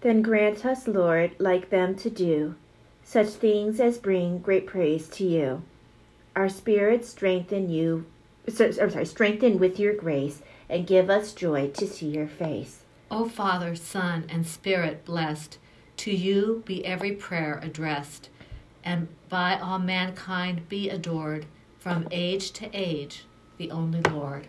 Then 0.00 0.22
grant 0.22 0.66
us, 0.66 0.88
Lord, 0.88 1.36
like 1.38 1.70
them 1.70 1.94
to 1.94 2.10
do 2.10 2.56
such 3.06 3.28
things 3.28 3.78
as 3.78 3.98
bring 3.98 4.38
great 4.38 4.66
praise 4.66 5.08
to 5.08 5.24
you. 5.24 5.62
Our 6.34 6.48
spirits 6.48 7.08
strengthen 7.08 7.70
you, 7.70 8.04
so, 8.48 8.72
sorry, 8.72 9.06
strengthen 9.06 9.60
with 9.60 9.78
your 9.78 9.94
grace, 9.94 10.42
and 10.68 10.86
give 10.86 11.08
us 11.08 11.32
joy 11.32 11.68
to 11.70 11.86
see 11.86 12.08
your 12.08 12.26
face. 12.26 12.80
O 13.08 13.28
Father, 13.28 13.76
Son, 13.76 14.24
and 14.28 14.44
Spirit 14.44 15.04
blessed, 15.04 15.58
to 15.98 16.10
you 16.10 16.64
be 16.66 16.84
every 16.84 17.12
prayer 17.12 17.60
addressed, 17.62 18.28
and 18.84 19.06
by 19.28 19.56
all 19.56 19.78
mankind 19.78 20.68
be 20.68 20.90
adored, 20.90 21.46
from 21.78 22.08
age 22.10 22.50
to 22.50 22.68
age, 22.74 23.24
the 23.56 23.70
only 23.70 24.00
Lord. 24.00 24.48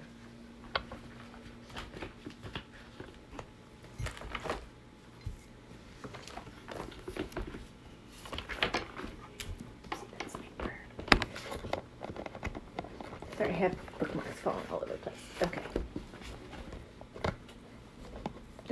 Sorry, 13.37 13.51
I 13.51 13.53
have 13.53 13.75
bookmarks 13.99 14.39
falling 14.39 14.65
all 14.71 14.77
over 14.77 14.87
the 14.87 14.93
place. 14.93 15.15
Okay. 15.43 15.61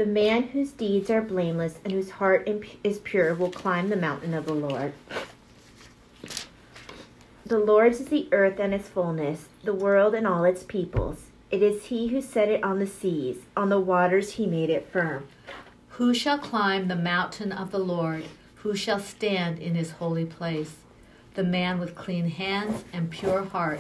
The 0.06 0.12
man 0.12 0.50
whose 0.50 0.70
deeds 0.70 1.10
are 1.10 1.20
blameless 1.20 1.80
and 1.84 1.92
whose 1.92 2.12
heart 2.12 2.48
is 2.84 3.00
pure 3.00 3.34
will 3.34 3.50
climb 3.50 3.90
the 3.90 3.96
mountain 3.96 4.36
of 4.36 4.46
the 4.46 4.54
Lord. 4.54 4.94
The 7.44 7.58
Lord's 7.58 8.02
is 8.02 8.10
the 8.10 8.28
earth 8.32 8.60
and 8.60 8.72
its 8.72 8.88
fullness, 8.88 9.48
the 9.64 9.74
world 9.74 10.14
and 10.14 10.28
all 10.28 10.44
its 10.44 10.62
peoples. 10.62 11.32
It 11.50 11.64
is 11.64 11.86
he 11.86 12.10
who 12.10 12.22
set 12.22 12.50
it 12.50 12.64
on 12.64 12.78
the 12.78 12.86
seas, 12.86 13.38
on 13.58 13.70
the 13.70 13.80
waters 13.80 14.34
he 14.34 14.46
made 14.46 14.70
it 14.70 14.88
firm. 14.92 15.26
Who 15.98 16.14
shall 16.14 16.38
climb 16.38 16.88
the 16.88 16.96
mountain 16.96 17.52
of 17.52 17.72
the 17.72 17.80
Lord? 17.80 18.26
Who 18.58 18.76
shall 18.76 19.00
stand 19.00 19.58
in 19.58 19.74
his 19.74 19.94
holy 19.94 20.26
place? 20.26 20.76
The 21.34 21.44
man 21.44 21.80
with 21.80 21.96
clean 21.96 22.30
hands 22.30 22.86
and 22.94 23.10
pure 23.10 23.46
heart 23.46 23.80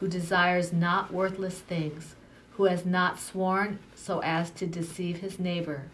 who 0.00 0.08
desires 0.08 0.72
not 0.72 1.12
worthless 1.12 1.58
things, 1.58 2.14
who 2.56 2.64
has 2.64 2.84
not 2.84 3.18
sworn 3.18 3.78
so 3.94 4.20
as 4.20 4.50
to 4.50 4.66
deceive 4.66 5.18
his 5.18 5.38
neighbor. 5.38 5.84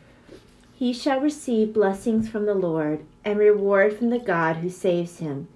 He 0.75 0.93
shall 0.93 1.21
receive 1.21 1.75
blessings 1.75 2.29
from 2.29 2.47
the 2.47 2.55
Lord, 2.55 3.05
and 3.25 3.39
reward 3.39 3.97
from 3.97 4.11
the 4.11 4.19
God 4.19 4.57
who 4.57 4.69
saves 4.69 5.19
him. 5.19 5.49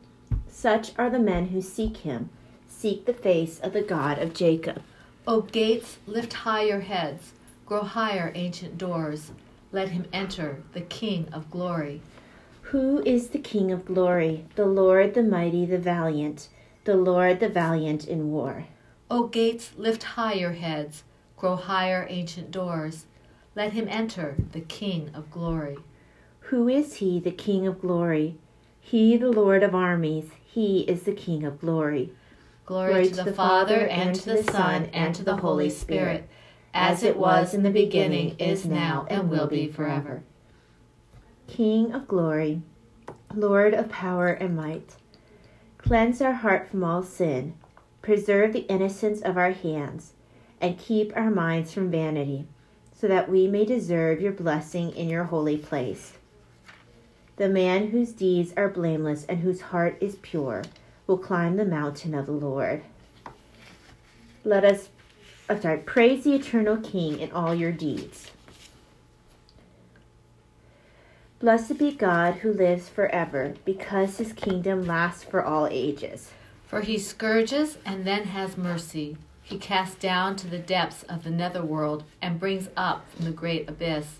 Such 0.48 0.92
are 0.98 1.10
the 1.10 1.18
men 1.18 1.48
who 1.48 1.60
seek 1.60 1.98
him, 1.98 2.30
seek 2.68 3.06
the 3.06 3.12
face 3.12 3.58
of 3.60 3.72
the 3.72 3.82
God 3.82 4.18
of 4.18 4.34
Jacob. 4.34 4.82
O 5.26 5.42
gates, 5.42 5.98
lift 6.06 6.32
high 6.32 6.62
your 6.62 6.80
heads, 6.80 7.32
grow 7.64 7.82
higher, 7.82 8.32
ancient 8.34 8.78
doors. 8.78 9.32
Let 9.72 9.88
him 9.88 10.06
enter, 10.12 10.62
the 10.72 10.80
King 10.80 11.28
of 11.32 11.50
glory. 11.50 12.00
Who 12.62 13.02
is 13.02 13.28
the 13.28 13.38
King 13.38 13.72
of 13.72 13.84
glory? 13.84 14.44
The 14.54 14.66
Lord, 14.66 15.14
the 15.14 15.22
mighty, 15.22 15.66
the 15.66 15.78
valiant 15.78 16.48
the 16.86 16.96
Lord 16.96 17.40
the 17.40 17.48
valiant 17.48 18.06
in 18.06 18.30
war. 18.30 18.64
O 19.10 19.28
gates, 19.28 19.72
lift 19.76 20.02
high 20.02 20.34
your 20.34 20.52
heads, 20.52 21.04
grow 21.36 21.56
higher, 21.56 22.06
ancient 22.10 22.50
doors. 22.50 23.06
Let 23.54 23.72
him 23.72 23.86
enter, 23.88 24.36
the 24.52 24.60
King 24.60 25.10
of 25.14 25.30
glory. 25.30 25.78
Who 26.40 26.68
is 26.68 26.94
he, 26.94 27.20
the 27.20 27.30
King 27.30 27.66
of 27.66 27.80
glory? 27.80 28.36
He, 28.80 29.16
the 29.16 29.30
Lord 29.30 29.62
of 29.62 29.74
armies, 29.74 30.30
he 30.44 30.80
is 30.80 31.02
the 31.02 31.12
King 31.12 31.44
of 31.44 31.60
glory. 31.60 32.12
Glory, 32.64 32.90
glory 32.90 33.08
to, 33.08 33.14
the, 33.16 33.24
the 33.24 33.32
Father, 33.32 33.86
and 33.86 34.14
to 34.14 34.24
the 34.24 34.42
Son, 34.42 34.90
and 34.92 35.14
to 35.14 35.24
the 35.24 35.36
Holy 35.36 35.70
Spirit, 35.70 36.28
as 36.74 37.02
it 37.02 37.16
was 37.16 37.54
in 37.54 37.62
the 37.62 37.70
beginning, 37.70 38.36
is 38.38 38.66
now, 38.66 39.06
and 39.08 39.30
will 39.30 39.46
be 39.46 39.68
forever. 39.68 40.22
King 41.46 41.92
of 41.92 42.08
glory, 42.08 42.62
Lord 43.32 43.72
of 43.72 43.88
power 43.88 44.28
and 44.28 44.56
might 44.56 44.96
Cleanse 45.78 46.20
our 46.20 46.32
heart 46.32 46.68
from 46.68 46.82
all 46.82 47.04
sin, 47.04 47.54
preserve 48.06 48.52
the 48.52 48.68
innocence 48.68 49.20
of 49.20 49.36
our 49.36 49.50
hands, 49.50 50.12
and 50.60 50.78
keep 50.78 51.12
our 51.16 51.28
minds 51.28 51.72
from 51.72 51.90
vanity, 51.90 52.46
so 52.94 53.08
that 53.08 53.28
we 53.28 53.48
may 53.48 53.64
deserve 53.64 54.20
your 54.20 54.30
blessing 54.30 54.94
in 54.94 55.08
your 55.08 55.24
holy 55.24 55.58
place. 55.58 56.12
The 57.34 57.48
man 57.48 57.88
whose 57.88 58.12
deeds 58.12 58.54
are 58.56 58.68
blameless 58.68 59.24
and 59.24 59.40
whose 59.40 59.60
heart 59.60 59.98
is 60.00 60.14
pure 60.22 60.62
will 61.08 61.18
climb 61.18 61.56
the 61.56 61.64
mountain 61.64 62.14
of 62.14 62.26
the 62.26 62.32
Lord. 62.32 62.84
Let 64.44 64.64
us, 64.64 64.88
I'm 65.48 65.60
sorry, 65.60 65.78
praise 65.78 66.22
the 66.22 66.36
eternal 66.36 66.76
King 66.76 67.18
in 67.18 67.32
all 67.32 67.56
your 67.56 67.72
deeds. 67.72 68.30
Blessed 71.40 71.76
be 71.76 71.90
God 71.90 72.34
who 72.34 72.52
lives 72.52 72.88
forever, 72.88 73.54
because 73.64 74.18
his 74.18 74.32
kingdom 74.32 74.86
lasts 74.86 75.24
for 75.24 75.44
all 75.44 75.66
ages. 75.66 76.30
For 76.66 76.80
he 76.80 76.98
scourges 76.98 77.78
and 77.84 78.06
then 78.06 78.24
has 78.24 78.56
mercy. 78.56 79.16
He 79.42 79.58
casts 79.58 79.96
down 79.96 80.36
to 80.36 80.48
the 80.48 80.58
depths 80.58 81.04
of 81.04 81.22
the 81.22 81.30
netherworld 81.30 82.04
and 82.20 82.40
brings 82.40 82.68
up 82.76 83.08
from 83.10 83.24
the 83.24 83.30
great 83.30 83.68
abyss. 83.68 84.18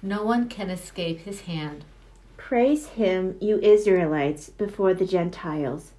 No 0.00 0.22
one 0.22 0.48
can 0.48 0.70
escape 0.70 1.20
his 1.20 1.42
hand. 1.42 1.84
Praise 2.36 2.86
him, 2.86 3.36
you 3.40 3.58
Israelites, 3.58 4.48
before 4.50 4.94
the 4.94 5.04
Gentiles. 5.04 5.92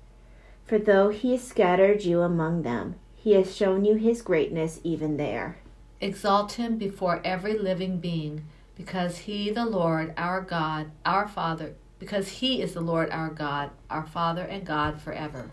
For 0.66 0.80
though 0.80 1.10
he 1.10 1.34
has 1.34 1.46
scattered 1.46 2.04
you 2.04 2.22
among 2.22 2.62
them, 2.62 2.96
he 3.16 3.34
has 3.34 3.56
shown 3.56 3.84
you 3.84 3.96
his 3.96 4.22
greatness 4.22 4.80
even 4.84 5.18
there. 5.18 5.58
Exalt 6.00 6.54
him 6.54 6.78
before 6.78 7.22
every 7.26 7.58
living 7.58 8.00
being 8.00 8.46
because 8.78 9.18
he, 9.18 9.50
the 9.50 9.66
Lord, 9.66 10.14
our 10.16 10.40
God, 10.40 10.92
our 11.06 11.28
Father, 11.28 11.74
because 12.00 12.30
he 12.30 12.62
is 12.62 12.74
the 12.74 12.82
Lord 12.82 13.10
our 13.10 13.30
God, 13.30 13.72
our 13.90 14.06
Father 14.06 14.44
and 14.44 14.66
God 14.66 15.02
forever. 15.02 15.52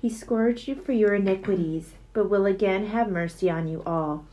He 0.00 0.08
scourged 0.08 0.68
you 0.68 0.74
for 0.74 0.92
your 0.92 1.14
iniquities, 1.14 1.94
but 2.12 2.30
will 2.30 2.46
again 2.46 2.86
have 2.86 3.10
mercy 3.10 3.50
on 3.50 3.66
you 3.68 3.82
all. 3.84 4.24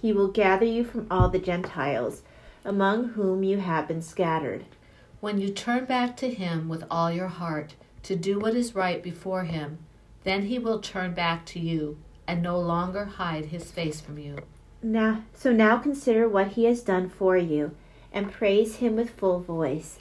He 0.00 0.12
will 0.12 0.28
gather 0.28 0.64
you 0.64 0.84
from 0.84 1.06
all 1.10 1.28
the 1.28 1.38
Gentiles, 1.38 2.22
among 2.64 3.10
whom 3.10 3.42
you 3.42 3.58
have 3.58 3.88
been 3.88 4.02
scattered. 4.02 4.64
When 5.20 5.40
you 5.40 5.50
turn 5.50 5.84
back 5.84 6.16
to 6.18 6.30
him 6.30 6.68
with 6.68 6.84
all 6.90 7.10
your 7.10 7.28
heart, 7.28 7.74
to 8.02 8.16
do 8.16 8.38
what 8.38 8.54
is 8.54 8.74
right 8.74 9.02
before 9.02 9.44
him, 9.44 9.78
then 10.24 10.46
he 10.46 10.58
will 10.58 10.80
turn 10.80 11.14
back 11.14 11.46
to 11.46 11.60
you, 11.60 11.98
and 12.26 12.42
no 12.42 12.58
longer 12.58 13.04
hide 13.04 13.46
his 13.46 13.70
face 13.70 14.00
from 14.00 14.18
you. 14.18 14.38
Now, 14.82 15.24
so 15.34 15.52
now 15.52 15.78
consider 15.78 16.28
what 16.28 16.48
he 16.48 16.64
has 16.64 16.82
done 16.82 17.08
for 17.08 17.36
you, 17.36 17.74
and 18.12 18.32
praise 18.32 18.76
him 18.76 18.96
with 18.96 19.10
full 19.10 19.40
voice. 19.40 19.98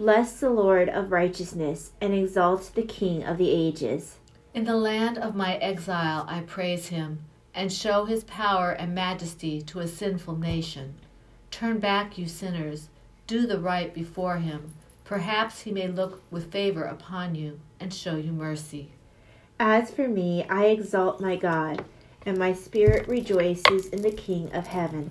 Bless 0.00 0.40
the 0.40 0.48
Lord 0.48 0.88
of 0.88 1.12
righteousness, 1.12 1.92
and 2.00 2.14
exalt 2.14 2.70
the 2.74 2.80
King 2.80 3.22
of 3.22 3.36
the 3.36 3.50
ages. 3.50 4.16
In 4.54 4.64
the 4.64 4.74
land 4.74 5.18
of 5.18 5.34
my 5.34 5.56
exile 5.56 6.24
I 6.26 6.40
praise 6.40 6.86
him, 6.86 7.18
and 7.54 7.70
show 7.70 8.06
his 8.06 8.24
power 8.24 8.70
and 8.70 8.94
majesty 8.94 9.60
to 9.60 9.80
a 9.80 9.86
sinful 9.86 10.36
nation. 10.36 10.94
Turn 11.50 11.80
back, 11.80 12.16
you 12.16 12.28
sinners, 12.28 12.88
do 13.26 13.46
the 13.46 13.60
right 13.60 13.92
before 13.92 14.38
him. 14.38 14.72
Perhaps 15.04 15.60
he 15.60 15.70
may 15.70 15.88
look 15.88 16.22
with 16.30 16.50
favor 16.50 16.84
upon 16.84 17.34
you 17.34 17.60
and 17.78 17.92
show 17.92 18.16
you 18.16 18.32
mercy. 18.32 18.92
As 19.58 19.90
for 19.90 20.08
me, 20.08 20.46
I 20.48 20.68
exalt 20.68 21.20
my 21.20 21.36
God 21.36 21.84
and 22.24 22.38
my 22.38 22.54
spirit 22.54 23.06
rejoices 23.06 23.88
in 23.88 24.00
the 24.00 24.12
King 24.12 24.50
of 24.54 24.68
heaven. 24.68 25.10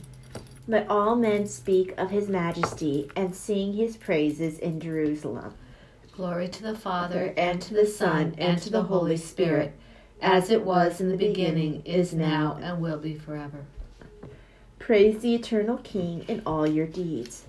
Let 0.69 0.87
all 0.87 1.15
men 1.15 1.47
speak 1.47 1.95
of 1.97 2.11
his 2.11 2.29
majesty 2.29 3.09
and 3.15 3.35
sing 3.35 3.73
his 3.73 3.97
praises 3.97 4.59
in 4.59 4.79
Jerusalem. 4.79 5.55
Glory 6.15 6.47
to 6.47 6.61
the 6.61 6.75
Father, 6.75 7.33
and 7.35 7.59
to 7.59 7.73
the 7.73 7.87
Son, 7.87 8.35
and 8.37 8.61
to 8.61 8.69
the 8.69 8.83
Holy 8.83 9.17
Spirit, 9.17 9.73
as 10.21 10.51
it 10.51 10.61
was 10.63 11.01
in 11.01 11.09
the 11.09 11.17
beginning, 11.17 11.81
is 11.85 12.13
now, 12.13 12.59
and 12.61 12.79
will 12.79 12.99
be 12.99 13.15
forever. 13.15 13.65
Praise 14.77 15.21
the 15.21 15.33
eternal 15.33 15.77
King 15.77 16.23
in 16.27 16.43
all 16.45 16.67
your 16.67 16.85
deeds. 16.85 17.45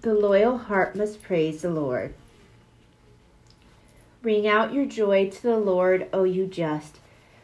The 0.00 0.14
loyal 0.14 0.58
heart 0.58 0.96
must 0.96 1.22
praise 1.22 1.62
the 1.62 1.70
Lord. 1.70 2.12
Ring 4.20 4.48
out 4.48 4.72
your 4.72 4.86
joy 4.86 5.30
to 5.30 5.42
the 5.42 5.58
Lord, 5.58 6.08
O 6.12 6.24
you 6.24 6.48
just 6.48 6.98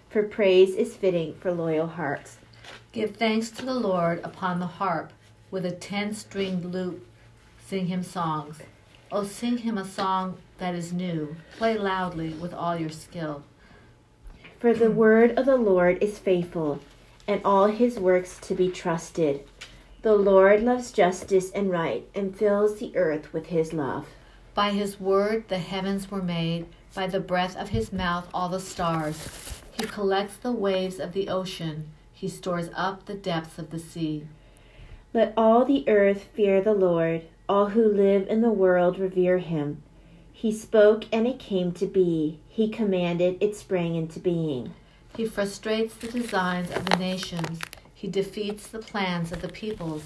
for 0.08 0.24
praise 0.24 0.74
is 0.74 0.96
fitting 0.96 1.36
for 1.36 1.52
loyal 1.52 1.86
hearts. 1.86 2.38
Give 2.92 3.14
thanks 3.14 3.50
to 3.52 3.64
the 3.64 3.74
Lord 3.74 4.20
upon 4.24 4.58
the 4.58 4.66
harp, 4.66 5.12
with 5.48 5.64
a 5.64 5.70
ten 5.70 6.12
stringed 6.12 6.64
lute, 6.64 7.06
sing 7.64 7.86
him 7.86 8.02
songs. 8.02 8.58
Oh, 9.12 9.22
sing 9.22 9.58
him 9.58 9.78
a 9.78 9.84
song 9.84 10.38
that 10.58 10.74
is 10.74 10.92
new. 10.92 11.36
Play 11.56 11.78
loudly 11.78 12.30
with 12.30 12.52
all 12.52 12.76
your 12.76 12.90
skill. 12.90 13.44
For 14.58 14.74
the 14.74 14.90
word 14.90 15.38
of 15.38 15.46
the 15.46 15.56
Lord 15.56 16.02
is 16.02 16.18
faithful, 16.18 16.80
and 17.28 17.40
all 17.44 17.68
his 17.68 17.96
works 17.96 18.38
to 18.40 18.56
be 18.56 18.68
trusted. 18.68 19.44
The 20.02 20.14
Lord 20.14 20.64
loves 20.64 20.90
justice 20.90 21.52
and 21.52 21.70
right, 21.70 22.08
and 22.12 22.36
fills 22.36 22.80
the 22.80 22.96
earth 22.96 23.32
with 23.32 23.46
his 23.46 23.72
love. 23.72 24.08
By 24.52 24.70
his 24.70 24.98
word 24.98 25.46
the 25.46 25.58
heavens 25.58 26.10
were 26.10 26.22
made, 26.22 26.66
by 26.92 27.06
the 27.06 27.20
breath 27.20 27.56
of 27.56 27.68
his 27.68 27.92
mouth 27.92 28.28
all 28.34 28.48
the 28.48 28.58
stars. 28.58 29.62
He 29.70 29.86
collects 29.86 30.36
the 30.36 30.50
waves 30.50 30.98
of 30.98 31.12
the 31.12 31.28
ocean, 31.28 31.92
he 32.20 32.28
stores 32.28 32.68
up 32.76 33.06
the 33.06 33.14
depths 33.14 33.58
of 33.58 33.70
the 33.70 33.78
sea. 33.78 34.26
Let 35.14 35.32
all 35.38 35.64
the 35.64 35.88
earth 35.88 36.24
fear 36.34 36.60
the 36.60 36.74
Lord, 36.74 37.22
all 37.48 37.70
who 37.70 37.82
live 37.82 38.28
in 38.28 38.42
the 38.42 38.50
world 38.50 38.98
revere 38.98 39.38
him. 39.38 39.82
He 40.30 40.52
spoke 40.52 41.06
and 41.10 41.26
it 41.26 41.38
came 41.38 41.72
to 41.72 41.86
be. 41.86 42.38
He 42.46 42.68
commanded 42.68 43.38
it 43.40 43.56
sprang 43.56 43.94
into 43.94 44.20
being. 44.20 44.74
He 45.16 45.24
frustrates 45.24 45.94
the 45.94 46.08
designs 46.08 46.70
of 46.70 46.84
the 46.84 46.98
nations. 46.98 47.58
He 47.94 48.06
defeats 48.06 48.66
the 48.66 48.80
plans 48.80 49.32
of 49.32 49.40
the 49.40 49.48
peoples. 49.48 50.02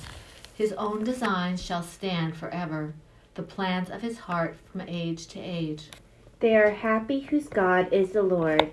His 0.55 0.73
own 0.75 1.03
designs 1.03 1.61
shall 1.61 1.83
stand 1.83 2.37
forever, 2.37 2.95
the 3.35 3.43
plans 3.43 3.91
of 3.91 4.03
his 4.03 4.19
heart 4.19 4.57
from 4.71 4.83
age 4.83 5.27
to 5.27 5.41
age. 5.41 5.89
They 6.39 6.55
are 6.55 6.71
happy 6.71 7.23
whose 7.23 7.49
God 7.49 7.93
is 7.93 8.13
the 8.13 8.23
Lord, 8.23 8.71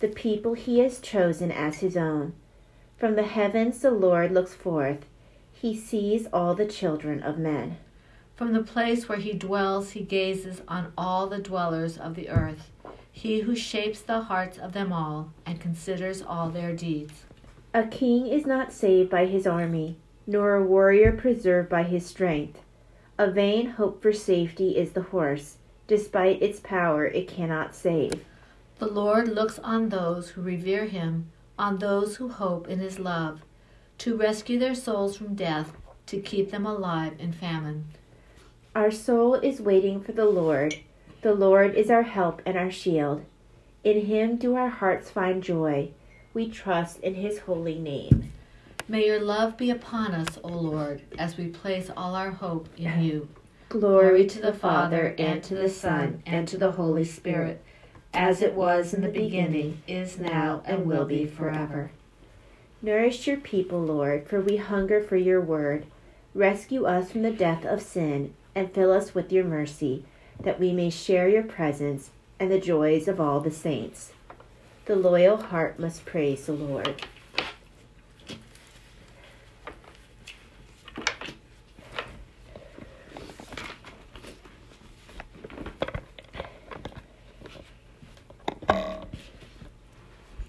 the 0.00 0.08
people 0.08 0.54
he 0.54 0.78
has 0.78 1.00
chosen 1.00 1.52
as 1.52 1.80
his 1.80 1.94
own. 1.94 2.32
From 2.98 3.14
the 3.14 3.22
heavens 3.22 3.78
the 3.78 3.92
Lord 3.92 4.32
looks 4.32 4.54
forth. 4.54 5.06
He 5.52 5.76
sees 5.76 6.26
all 6.32 6.56
the 6.56 6.66
children 6.66 7.22
of 7.22 7.38
men. 7.38 7.76
From 8.34 8.52
the 8.52 8.62
place 8.62 9.08
where 9.08 9.18
he 9.18 9.34
dwells, 9.34 9.90
he 9.90 10.00
gazes 10.00 10.62
on 10.66 10.92
all 10.98 11.28
the 11.28 11.38
dwellers 11.38 11.96
of 11.96 12.16
the 12.16 12.28
earth, 12.28 12.72
he 13.12 13.40
who 13.40 13.54
shapes 13.54 14.00
the 14.00 14.22
hearts 14.22 14.58
of 14.58 14.72
them 14.72 14.92
all 14.92 15.32
and 15.46 15.60
considers 15.60 16.22
all 16.22 16.50
their 16.50 16.74
deeds. 16.74 17.24
A 17.72 17.86
king 17.86 18.26
is 18.26 18.46
not 18.46 18.72
saved 18.72 19.10
by 19.10 19.26
his 19.26 19.46
army, 19.46 19.96
nor 20.26 20.56
a 20.56 20.64
warrior 20.64 21.12
preserved 21.12 21.68
by 21.68 21.84
his 21.84 22.04
strength. 22.04 22.60
A 23.16 23.30
vain 23.30 23.70
hope 23.70 24.02
for 24.02 24.12
safety 24.12 24.76
is 24.76 24.92
the 24.92 25.02
horse. 25.02 25.58
Despite 25.86 26.42
its 26.42 26.58
power, 26.58 27.06
it 27.06 27.28
cannot 27.28 27.76
save. 27.76 28.24
The 28.78 28.88
Lord 28.88 29.28
looks 29.28 29.60
on 29.60 29.88
those 29.88 30.30
who 30.30 30.42
revere 30.42 30.86
him, 30.86 31.30
on 31.58 31.78
those 31.78 32.16
who 32.16 32.28
hope 32.28 32.68
in 32.68 32.78
his 32.78 32.98
love, 32.98 33.40
to 33.98 34.16
rescue 34.16 34.58
their 34.58 34.74
souls 34.74 35.16
from 35.16 35.34
death, 35.34 35.72
to 36.06 36.20
keep 36.20 36.50
them 36.50 36.64
alive 36.64 37.14
in 37.18 37.32
famine. 37.32 37.86
Our 38.74 38.90
soul 38.90 39.34
is 39.34 39.60
waiting 39.60 40.00
for 40.00 40.12
the 40.12 40.26
Lord. 40.26 40.76
The 41.22 41.34
Lord 41.34 41.74
is 41.74 41.90
our 41.90 42.02
help 42.02 42.40
and 42.46 42.56
our 42.56 42.70
shield. 42.70 43.24
In 43.82 44.06
him 44.06 44.36
do 44.36 44.54
our 44.54 44.68
hearts 44.68 45.10
find 45.10 45.42
joy. 45.42 45.90
We 46.32 46.48
trust 46.48 47.00
in 47.00 47.14
his 47.14 47.40
holy 47.40 47.78
name. 47.78 48.32
May 48.86 49.06
your 49.06 49.20
love 49.20 49.56
be 49.56 49.70
upon 49.70 50.12
us, 50.12 50.38
O 50.42 50.48
Lord, 50.48 51.02
as 51.18 51.36
we 51.36 51.48
place 51.48 51.90
all 51.96 52.14
our 52.14 52.30
hope 52.30 52.68
in 52.76 53.02
you. 53.02 53.28
Glory 53.68 54.26
to 54.26 54.40
the 54.40 54.52
Father, 54.52 55.14
and 55.18 55.42
to 55.42 55.54
the 55.54 55.68
Son, 55.68 56.22
and 56.24 56.48
to 56.48 56.56
the 56.56 56.72
Holy 56.72 57.04
Spirit, 57.04 57.62
as 58.18 58.42
it 58.42 58.52
was 58.52 58.92
in 58.92 59.00
the 59.00 59.08
beginning, 59.08 59.80
is 59.86 60.18
now, 60.18 60.60
and 60.64 60.84
will 60.84 61.04
be 61.04 61.24
forever. 61.24 61.92
Nourish 62.82 63.28
your 63.28 63.36
people, 63.36 63.80
Lord, 63.80 64.26
for 64.26 64.40
we 64.40 64.56
hunger 64.56 65.00
for 65.00 65.16
your 65.16 65.40
word. 65.40 65.86
Rescue 66.34 66.84
us 66.84 67.12
from 67.12 67.22
the 67.22 67.30
death 67.30 67.64
of 67.64 67.80
sin 67.80 68.34
and 68.56 68.74
fill 68.74 68.90
us 68.90 69.14
with 69.14 69.30
your 69.30 69.44
mercy, 69.44 70.04
that 70.40 70.58
we 70.58 70.72
may 70.72 70.90
share 70.90 71.28
your 71.28 71.44
presence 71.44 72.10
and 72.40 72.50
the 72.50 72.58
joys 72.58 73.06
of 73.06 73.20
all 73.20 73.38
the 73.38 73.52
saints. 73.52 74.10
The 74.86 74.96
loyal 74.96 75.36
heart 75.36 75.78
must 75.78 76.04
praise 76.04 76.46
the 76.46 76.54
Lord. 76.54 77.06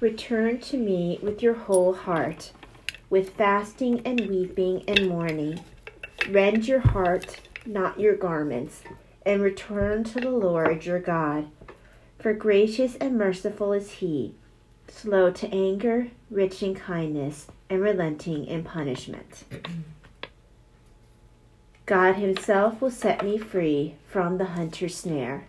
Return 0.10 0.58
to 0.62 0.76
me 0.76 1.20
with 1.22 1.44
your 1.44 1.54
whole 1.54 1.94
heart, 1.94 2.52
with 3.12 3.36
fasting 3.36 4.02
and 4.04 4.20
weeping 4.22 4.84
and 4.88 5.08
mourning. 5.08 5.60
Rend 6.28 6.68
your 6.68 6.80
heart 6.80 7.42
not 7.64 8.00
your 8.00 8.16
garments, 8.16 8.82
and 9.24 9.40
return 9.40 10.04
to 10.06 10.20
the 10.20 10.32
Lord 10.32 10.84
your 10.84 10.98
God. 10.98 11.52
For 12.18 12.34
gracious 12.34 12.96
and 12.96 13.20
merciful 13.20 13.72
is 13.72 13.92
he, 13.92 14.34
slow 14.88 15.30
to 15.30 15.54
anger, 15.54 16.08
rich 16.32 16.64
in 16.64 16.74
kindness, 16.74 17.46
and 17.70 17.80
relenting 17.80 18.46
in 18.46 18.64
punishment. 18.64 19.44
God 21.86 22.16
himself 22.16 22.82
will 22.82 22.90
set 22.90 23.24
me 23.24 23.38
free 23.38 23.94
from 24.08 24.40
the 24.40 24.46
hunter's 24.46 24.98
snare. 24.98 25.46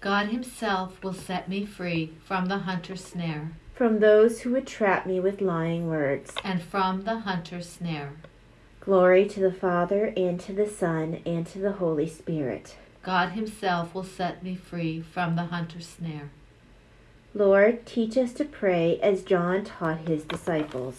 God 0.00 0.30
himself 0.30 1.00
will 1.04 1.14
set 1.14 1.48
me 1.48 1.64
free 1.64 2.14
from 2.26 2.46
the 2.46 2.58
hunter's 2.58 3.04
snare. 3.04 3.52
From 3.80 4.00
those 4.00 4.42
who 4.42 4.50
would 4.50 4.66
trap 4.66 5.06
me 5.06 5.20
with 5.20 5.40
lying 5.40 5.88
words. 5.88 6.34
And 6.44 6.60
from 6.60 7.04
the 7.04 7.20
hunter's 7.20 7.66
snare. 7.66 8.12
Glory 8.78 9.26
to 9.28 9.40
the 9.40 9.50
Father, 9.50 10.12
and 10.18 10.38
to 10.40 10.52
the 10.52 10.68
Son, 10.68 11.22
and 11.24 11.46
to 11.46 11.58
the 11.58 11.72
Holy 11.72 12.06
Spirit. 12.06 12.76
God 13.02 13.30
Himself 13.30 13.94
will 13.94 14.04
set 14.04 14.42
me 14.42 14.54
free 14.54 15.00
from 15.00 15.34
the 15.34 15.44
hunter's 15.44 15.86
snare. 15.86 16.28
Lord, 17.32 17.86
teach 17.86 18.18
us 18.18 18.34
to 18.34 18.44
pray 18.44 19.00
as 19.00 19.22
John 19.22 19.64
taught 19.64 20.06
his 20.06 20.24
disciples. 20.24 20.98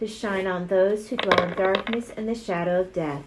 to 0.00 0.06
shine 0.06 0.46
on 0.46 0.66
those 0.66 1.08
who 1.08 1.16
dwell 1.16 1.42
in 1.42 1.54
darkness 1.54 2.10
and 2.16 2.26
the 2.26 2.34
shadow 2.34 2.80
of 2.80 2.92
death, 2.92 3.22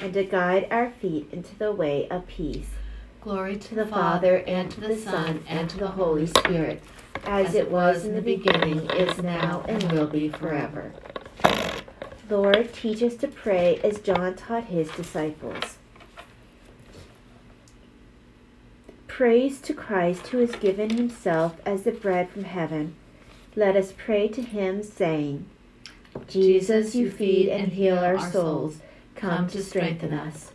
and 0.00 0.14
to 0.14 0.22
guide 0.22 0.68
our 0.70 0.88
feet 0.88 1.28
into 1.32 1.54
the 1.58 1.72
way 1.72 2.08
of 2.10 2.28
peace. 2.28 2.70
Glory 3.20 3.56
to 3.56 3.74
the 3.74 3.86
Father, 3.86 4.38
and 4.46 4.70
to 4.70 4.80
the 4.80 4.96
Son, 4.96 5.42
and 5.48 5.68
to 5.68 5.78
the 5.78 5.88
Holy 5.88 6.26
Spirit, 6.26 6.80
as 7.26 7.56
it 7.56 7.68
was 7.68 8.04
in 8.04 8.14
the 8.14 8.22
beginning, 8.22 8.88
is 8.90 9.20
now, 9.20 9.64
and 9.66 9.90
will 9.90 10.06
be 10.06 10.28
forever. 10.28 10.92
Lord, 12.30 12.72
teach 12.72 13.02
us 13.02 13.16
to 13.16 13.26
pray 13.28 13.80
as 13.82 13.98
John 14.00 14.36
taught 14.36 14.66
his 14.66 14.90
disciples. 14.92 15.76
Praise 19.08 19.60
to 19.60 19.74
Christ 19.74 20.28
who 20.28 20.38
has 20.38 20.52
given 20.52 20.90
himself 20.90 21.56
as 21.66 21.82
the 21.82 21.90
bread 21.90 22.30
from 22.30 22.44
heaven. 22.44 22.94
Let 23.56 23.74
us 23.74 23.92
pray 23.92 24.28
to 24.28 24.42
him, 24.42 24.84
saying, 24.84 25.46
Jesus, 26.28 26.94
you 26.94 27.10
feed 27.10 27.48
and 27.48 27.72
heal 27.72 27.98
our 27.98 28.30
souls. 28.30 28.78
Come 29.14 29.48
to 29.48 29.62
strengthen 29.62 30.12
us. 30.12 30.52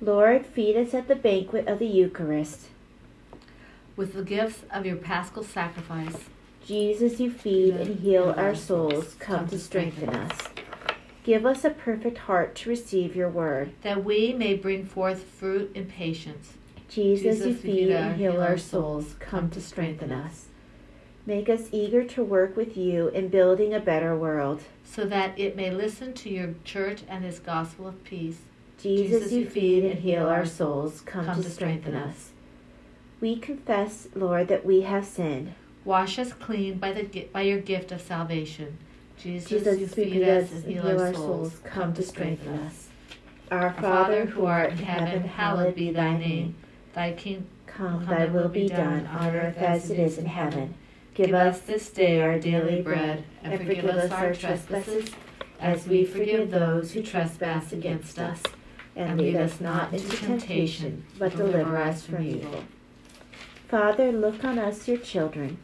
Lord, 0.00 0.44
feed 0.44 0.76
us 0.76 0.92
at 0.94 1.08
the 1.08 1.14
banquet 1.14 1.66
of 1.66 1.78
the 1.78 1.86
Eucharist. 1.86 2.68
With 3.96 4.14
the 4.14 4.22
gifts 4.22 4.62
of 4.70 4.84
your 4.84 4.96
paschal 4.96 5.42
sacrifice. 5.42 6.24
Jesus, 6.66 7.20
you 7.20 7.30
feed 7.30 7.74
and 7.74 8.00
heal 8.00 8.34
our 8.36 8.54
souls. 8.54 9.14
Come 9.18 9.48
to 9.48 9.58
strengthen 9.58 10.10
us. 10.10 10.38
Give 11.22 11.46
us 11.46 11.64
a 11.64 11.70
perfect 11.70 12.18
heart 12.18 12.54
to 12.56 12.70
receive 12.70 13.16
your 13.16 13.28
word. 13.28 13.72
that 13.82 14.04
we 14.04 14.32
may 14.32 14.54
bring 14.54 14.84
forth 14.84 15.24
fruit 15.24 15.70
in 15.74 15.86
patience. 15.86 16.54
Jesus, 16.88 17.38
Jesus, 17.38 17.46
you 17.46 17.54
feed 17.54 17.90
and 17.90 18.16
heal 18.16 18.40
our 18.40 18.58
souls, 18.58 19.16
come 19.18 19.50
to 19.50 19.60
strengthen 19.60 20.12
us. 20.12 20.45
Make 21.26 21.48
us 21.48 21.68
eager 21.72 22.04
to 22.04 22.22
work 22.22 22.56
with 22.56 22.76
you 22.76 23.08
in 23.08 23.28
building 23.28 23.74
a 23.74 23.80
better 23.80 24.16
world. 24.16 24.62
so 24.84 25.04
that 25.04 25.36
it 25.36 25.56
may 25.56 25.70
listen 25.70 26.12
to 26.14 26.30
your 26.30 26.54
church 26.64 27.02
and 27.08 27.24
his 27.24 27.40
gospel 27.40 27.88
of 27.88 28.04
peace. 28.04 28.38
Jesus, 28.80 29.32
you 29.32 29.46
feed 29.46 29.84
and 29.84 29.98
heal 29.98 30.28
our 30.28 30.46
souls, 30.46 31.00
come, 31.00 31.42
to 31.42 31.50
strengthen 31.50 31.96
us. 31.96 32.30
We 33.20 33.36
confess, 33.36 34.06
Lord, 34.14 34.46
that 34.48 34.64
we 34.64 34.82
have 34.82 35.04
sinned. 35.04 35.54
Wash 35.84 36.18
us 36.18 36.32
clean 36.32 36.78
by 36.78 36.92
the 36.92 37.28
by 37.32 37.42
your 37.42 37.60
gift 37.60 37.90
of 37.90 38.00
salvation. 38.00 38.78
Jesus, 39.18 39.48
Jesus, 39.48 39.80
you 39.80 39.86
feed 39.88 40.22
us 40.22 40.52
and 40.52 40.64
heal 40.64 41.00
our 41.00 41.12
souls. 41.12 41.58
come 41.64 41.92
to 41.94 42.02
strengthen 42.02 42.60
us. 42.60 42.88
Our 43.50 43.72
Father 43.72 44.26
who 44.26 44.44
art 44.44 44.72
in 44.72 44.78
heaven, 44.78 45.24
hallowed 45.24 45.74
be 45.74 45.90
thy 45.90 46.16
name. 46.16 46.54
Thy 46.92 47.12
kingdom 47.12 47.48
Come, 47.66 48.06
thy 48.06 48.24
will 48.26 48.48
be 48.48 48.68
done 48.68 49.06
on 49.06 49.34
earth 49.34 49.58
as 49.58 49.90
it 49.90 49.98
is 49.98 50.16
in 50.16 50.26
heaven. 50.26 50.74
Give 51.16 51.32
us 51.32 51.60
this 51.60 51.88
day 51.88 52.20
our 52.20 52.38
daily 52.38 52.82
bread, 52.82 53.24
and 53.42 53.58
forgive 53.58 53.86
us 53.86 54.12
our 54.12 54.34
trespasses, 54.34 55.08
as 55.58 55.88
we 55.88 56.04
forgive 56.04 56.50
those 56.50 56.92
who 56.92 57.02
trespass 57.02 57.72
against 57.72 58.18
us. 58.18 58.42
And 58.94 59.18
lead 59.18 59.36
us 59.36 59.58
not 59.58 59.94
into 59.94 60.14
temptation, 60.14 61.06
but 61.18 61.34
deliver 61.34 61.78
us 61.78 62.04
from 62.04 62.22
evil. 62.22 62.64
Father, 63.66 64.12
look 64.12 64.44
on 64.44 64.58
us, 64.58 64.86
your 64.86 64.98
children. 64.98 65.56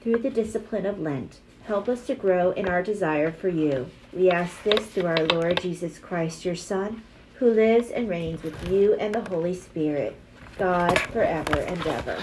Through 0.00 0.20
the 0.20 0.30
discipline 0.30 0.86
of 0.86 0.98
Lent, 0.98 1.40
help 1.64 1.90
us 1.90 2.06
to 2.06 2.14
grow 2.14 2.52
in 2.52 2.66
our 2.66 2.82
desire 2.82 3.30
for 3.30 3.50
you. 3.50 3.90
We 4.14 4.30
ask 4.30 4.62
this 4.62 4.86
through 4.86 5.08
our 5.08 5.26
Lord 5.26 5.60
Jesus 5.60 5.98
Christ, 5.98 6.46
your 6.46 6.56
Son, 6.56 7.02
who 7.34 7.50
lives 7.50 7.90
and 7.90 8.08
reigns 8.08 8.42
with 8.42 8.70
you 8.70 8.94
and 8.94 9.14
the 9.14 9.28
Holy 9.28 9.54
Spirit, 9.54 10.16
God, 10.58 10.98
forever 10.98 11.58
and 11.60 11.86
ever. 11.86 12.18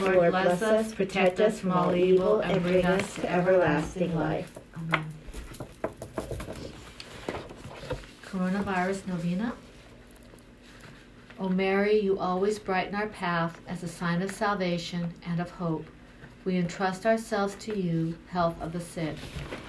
Lord, 0.00 0.32
bless 0.32 0.60
us, 0.60 0.92
protect 0.92 1.40
us 1.40 1.60
from 1.60 1.70
all 1.70 1.94
evil, 1.94 2.40
and 2.40 2.60
bring 2.60 2.84
us 2.84 3.14
to 3.14 3.30
everlasting 3.30 4.12
life. 4.16 4.58
Amen. 4.76 5.04
Coronavirus 8.24 9.06
Novena. 9.06 9.52
O 11.38 11.48
Mary, 11.48 12.00
you 12.00 12.18
always 12.18 12.58
brighten 12.58 12.96
our 12.96 13.06
path 13.06 13.60
as 13.68 13.84
a 13.84 13.88
sign 13.88 14.20
of 14.20 14.32
salvation 14.32 15.14
and 15.24 15.38
of 15.38 15.50
hope. 15.50 15.86
We 16.44 16.56
entrust 16.56 17.06
ourselves 17.06 17.54
to 17.60 17.78
you, 17.78 18.16
health 18.30 18.60
of 18.60 18.72
the 18.72 18.80
sick, 18.80 19.16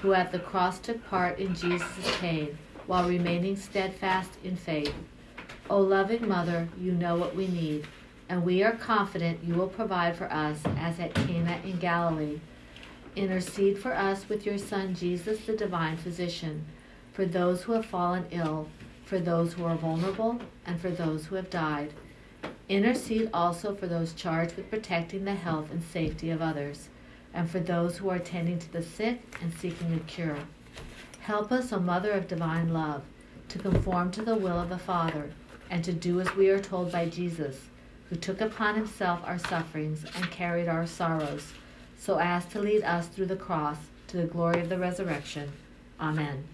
who 0.01 0.13
at 0.13 0.31
the 0.31 0.39
cross 0.39 0.79
took 0.79 1.05
part 1.07 1.37
in 1.37 1.53
Jesus' 1.53 2.17
pain 2.19 2.57
while 2.87 3.07
remaining 3.07 3.55
steadfast 3.55 4.31
in 4.43 4.55
faith. 4.55 4.93
O 5.69 5.79
loving 5.79 6.27
Mother, 6.27 6.67
you 6.79 6.93
know 6.93 7.15
what 7.17 7.35
we 7.35 7.47
need, 7.47 7.85
and 8.29 8.43
we 8.43 8.63
are 8.63 8.73
confident 8.73 9.43
you 9.43 9.53
will 9.55 9.67
provide 9.67 10.15
for 10.15 10.31
us 10.31 10.59
as 10.77 10.99
at 10.99 11.13
Cana 11.13 11.59
in 11.63 11.77
Galilee. 11.77 12.39
Intercede 13.15 13.79
for 13.79 13.93
us 13.93 14.29
with 14.29 14.45
your 14.45 14.57
Son, 14.57 14.93
Jesus, 14.93 15.45
the 15.45 15.55
divine 15.55 15.97
physician, 15.97 16.65
for 17.13 17.25
those 17.25 17.63
who 17.63 17.71
have 17.73 17.85
fallen 17.85 18.25
ill, 18.31 18.67
for 19.05 19.19
those 19.19 19.53
who 19.53 19.65
are 19.65 19.75
vulnerable, 19.75 20.39
and 20.65 20.79
for 20.79 20.91
those 20.91 21.25
who 21.25 21.35
have 21.35 21.49
died. 21.49 21.93
Intercede 22.69 23.29
also 23.33 23.73
for 23.73 23.87
those 23.87 24.13
charged 24.13 24.55
with 24.55 24.69
protecting 24.69 25.23
the 25.23 25.33
health 25.33 25.71
and 25.71 25.81
safety 25.81 26.29
of 26.29 26.41
others, 26.41 26.89
and 27.33 27.49
for 27.49 27.59
those 27.59 27.97
who 27.97 28.09
are 28.09 28.19
tending 28.19 28.59
to 28.59 28.71
the 28.71 28.83
sick 28.83 29.21
and 29.41 29.53
seeking 29.53 29.93
a 29.93 29.99
cure. 30.01 30.37
Help 31.21 31.51
us, 31.51 31.71
O 31.71 31.79
Mother 31.79 32.11
of 32.11 32.27
Divine 32.27 32.73
Love, 32.73 33.03
to 33.49 33.57
conform 33.57 34.11
to 34.11 34.21
the 34.21 34.35
will 34.35 34.59
of 34.59 34.69
the 34.69 34.77
Father, 34.77 35.31
and 35.69 35.83
to 35.83 35.93
do 35.93 36.19
as 36.19 36.35
we 36.35 36.49
are 36.49 36.59
told 36.59 36.91
by 36.91 37.07
Jesus, 37.07 37.69
who 38.09 38.15
took 38.15 38.41
upon 38.41 38.75
himself 38.75 39.21
our 39.25 39.39
sufferings 39.39 40.05
and 40.15 40.31
carried 40.31 40.67
our 40.67 40.87
sorrows, 40.87 41.53
so 41.97 42.19
as 42.19 42.45
to 42.45 42.59
lead 42.59 42.83
us 42.83 43.07
through 43.07 43.25
the 43.25 43.35
cross 43.35 43.77
to 44.07 44.17
the 44.17 44.23
glory 44.23 44.61
of 44.61 44.69
the 44.69 44.77
resurrection. 44.77 45.51
Amen. 45.99 46.45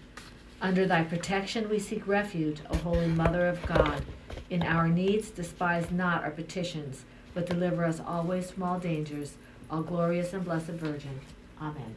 Under 0.60 0.86
thy 0.86 1.04
protection 1.04 1.68
we 1.68 1.78
seek 1.78 2.06
refuge, 2.06 2.60
O 2.70 2.76
Holy 2.78 3.06
Mother 3.06 3.46
of 3.46 3.64
God. 3.66 4.02
In 4.50 4.62
our 4.62 4.88
needs, 4.88 5.30
despise 5.30 5.90
not 5.90 6.24
our 6.24 6.30
petitions, 6.30 7.04
but 7.34 7.46
deliver 7.46 7.84
us 7.84 8.00
always 8.00 8.50
from 8.50 8.62
all 8.62 8.78
dangers, 8.78 9.34
all 9.70 9.82
glorious 9.82 10.32
and 10.32 10.44
blessed 10.44 10.68
Virgin. 10.68 11.20
Amen. 11.60 11.94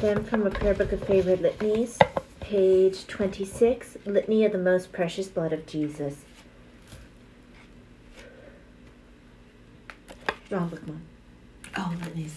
Then 0.00 0.24
from 0.24 0.46
a 0.46 0.50
prayer 0.50 0.74
book 0.74 0.92
of 0.92 1.04
favorite 1.04 1.42
litanies, 1.42 1.98
page 2.40 3.06
26, 3.06 3.98
Litany 4.06 4.44
of 4.44 4.52
the 4.52 4.58
Most 4.58 4.92
Precious 4.92 5.28
Blood 5.28 5.52
of 5.52 5.66
Jesus. 5.66 6.23
Wrong 10.50 10.68
book, 10.68 10.86
Mom. 10.86 11.02
Oh, 11.76 11.94
litanies. 12.02 12.32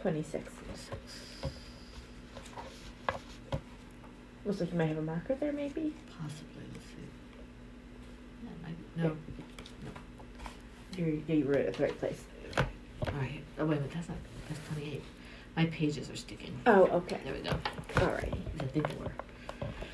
Twenty-six. 0.00 0.52
Looks 4.44 4.60
like 4.60 4.72
you 4.72 4.78
might 4.78 4.86
have 4.86 4.98
a 4.98 5.02
marker 5.02 5.36
there, 5.36 5.52
maybe. 5.52 5.94
Possibly, 6.20 6.64
let's 6.72 6.84
see. 6.86 7.06
That 8.42 8.62
might- 8.62 8.96
No, 8.96 9.16
You 10.96 11.22
yeah, 11.28 11.34
you 11.36 11.44
wrote 11.44 11.56
it 11.58 11.66
at 11.68 11.74
the 11.74 11.84
right 11.84 11.98
place. 11.98 12.22
all 12.58 12.64
right. 13.14 13.42
Oh, 13.58 13.64
wait 13.66 13.80
but 13.80 13.92
that's 13.92 14.08
not, 14.08 14.18
that's 14.48 14.60
28. 14.68 15.02
My 15.56 15.66
pages 15.66 16.10
are 16.10 16.16
sticking. 16.16 16.58
Oh, 16.66 16.82
okay. 16.86 17.20
There 17.24 17.32
we 17.34 17.40
go. 17.40 17.56
All 18.00 18.08
right. 18.12 18.32
I 18.60 18.64
think 18.64 18.88
they 18.88 18.96
were. 18.96 19.12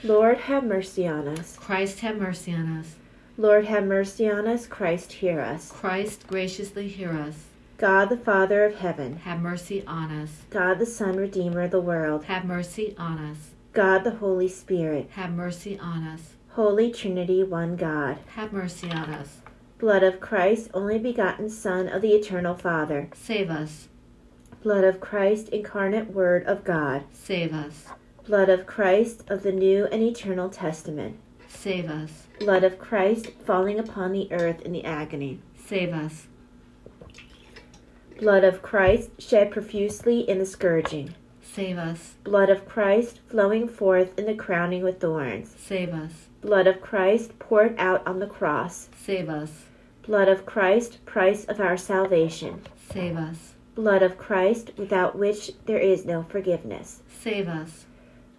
Lord, 0.04 0.38
have 0.38 0.62
mercy 0.62 1.08
on 1.08 1.26
us. 1.26 1.56
Christ 1.56 2.00
have 2.00 2.18
mercy 2.18 2.54
on 2.54 2.78
us. 2.78 2.94
Lord, 3.36 3.64
have 3.64 3.84
mercy 3.84 4.30
on 4.30 4.46
us. 4.46 4.64
Christ, 4.66 5.14
hear 5.14 5.40
us. 5.40 5.72
Christ 5.72 6.24
graciously 6.28 6.86
hear 6.86 7.10
us. 7.10 7.46
God, 7.78 8.08
the 8.08 8.16
Father 8.16 8.64
of 8.64 8.76
heaven. 8.76 9.16
Have 9.18 9.40
mercy 9.40 9.84
on 9.88 10.12
us. 10.12 10.42
God, 10.50 10.78
the 10.78 10.86
Son, 10.86 11.16
Redeemer 11.16 11.62
of 11.62 11.72
the 11.72 11.80
world. 11.80 12.26
Have 12.26 12.44
mercy 12.44 12.94
on 12.96 13.18
us. 13.18 13.50
God, 13.72 14.04
the 14.04 14.16
Holy 14.16 14.46
Spirit. 14.46 15.10
Have 15.14 15.32
mercy 15.32 15.76
on 15.80 16.04
us. 16.04 16.34
Holy 16.50 16.92
Trinity, 16.92 17.42
one 17.42 17.74
God. 17.74 18.18
Have 18.34 18.52
mercy 18.52 18.90
on 18.92 19.10
us. 19.10 19.38
Blood 19.78 20.04
of 20.04 20.20
Christ, 20.20 20.70
only 20.74 21.00
begotten 21.00 21.50
Son 21.50 21.88
of 21.88 22.02
the 22.02 22.12
Eternal 22.12 22.54
Father. 22.54 23.10
Save 23.14 23.50
us. 23.50 23.88
Blood 24.62 24.84
of 24.84 25.00
Christ, 25.00 25.48
incarnate 25.48 26.12
Word 26.12 26.44
of 26.46 26.62
God. 26.62 27.02
Save 27.12 27.52
us. 27.52 27.86
Blood 28.28 28.50
of 28.50 28.66
Christ 28.66 29.24
of 29.30 29.42
the 29.42 29.52
New 29.52 29.86
and 29.86 30.02
Eternal 30.02 30.50
Testament. 30.50 31.16
Save 31.48 31.88
us. 31.88 32.26
Blood 32.38 32.62
of 32.62 32.78
Christ 32.78 33.30
falling 33.46 33.78
upon 33.78 34.12
the 34.12 34.30
earth 34.30 34.60
in 34.60 34.72
the 34.72 34.84
agony. 34.84 35.40
Save 35.56 35.94
us. 35.94 36.26
Blood 38.20 38.44
of 38.44 38.60
Christ 38.60 39.12
shed 39.18 39.50
profusely 39.50 40.28
in 40.28 40.38
the 40.38 40.44
scourging. 40.44 41.14
Save 41.40 41.78
us. 41.78 42.16
Blood 42.22 42.50
of 42.50 42.68
Christ 42.68 43.20
flowing 43.30 43.66
forth 43.66 44.18
in 44.18 44.26
the 44.26 44.34
crowning 44.34 44.82
with 44.82 45.00
thorns. 45.00 45.54
Save 45.58 45.94
us. 45.94 46.26
Blood 46.42 46.66
of 46.66 46.82
Christ 46.82 47.38
poured 47.38 47.76
out 47.78 48.06
on 48.06 48.18
the 48.18 48.26
cross. 48.26 48.90
Save 48.94 49.30
us. 49.30 49.64
Blood 50.02 50.28
of 50.28 50.44
Christ, 50.44 51.02
price 51.06 51.46
of 51.46 51.60
our 51.60 51.78
salvation. 51.78 52.60
Save 52.92 53.16
us. 53.16 53.54
Blood 53.74 54.02
of 54.02 54.18
Christ, 54.18 54.72
without 54.76 55.16
which 55.16 55.52
there 55.64 55.78
is 55.78 56.04
no 56.04 56.24
forgiveness. 56.24 57.00
Save 57.08 57.48
us. 57.48 57.86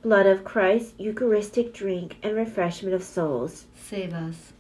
Blood 0.02 0.28
of 0.28 0.46
Christ, 0.46 0.94
Eucharistic 0.98 1.74
drink 1.74 2.16
and 2.24 2.34
refreshment 2.34 2.96
of 2.96 3.04
souls. 3.04 3.66
Save 3.76 4.14
us. 4.14 4.54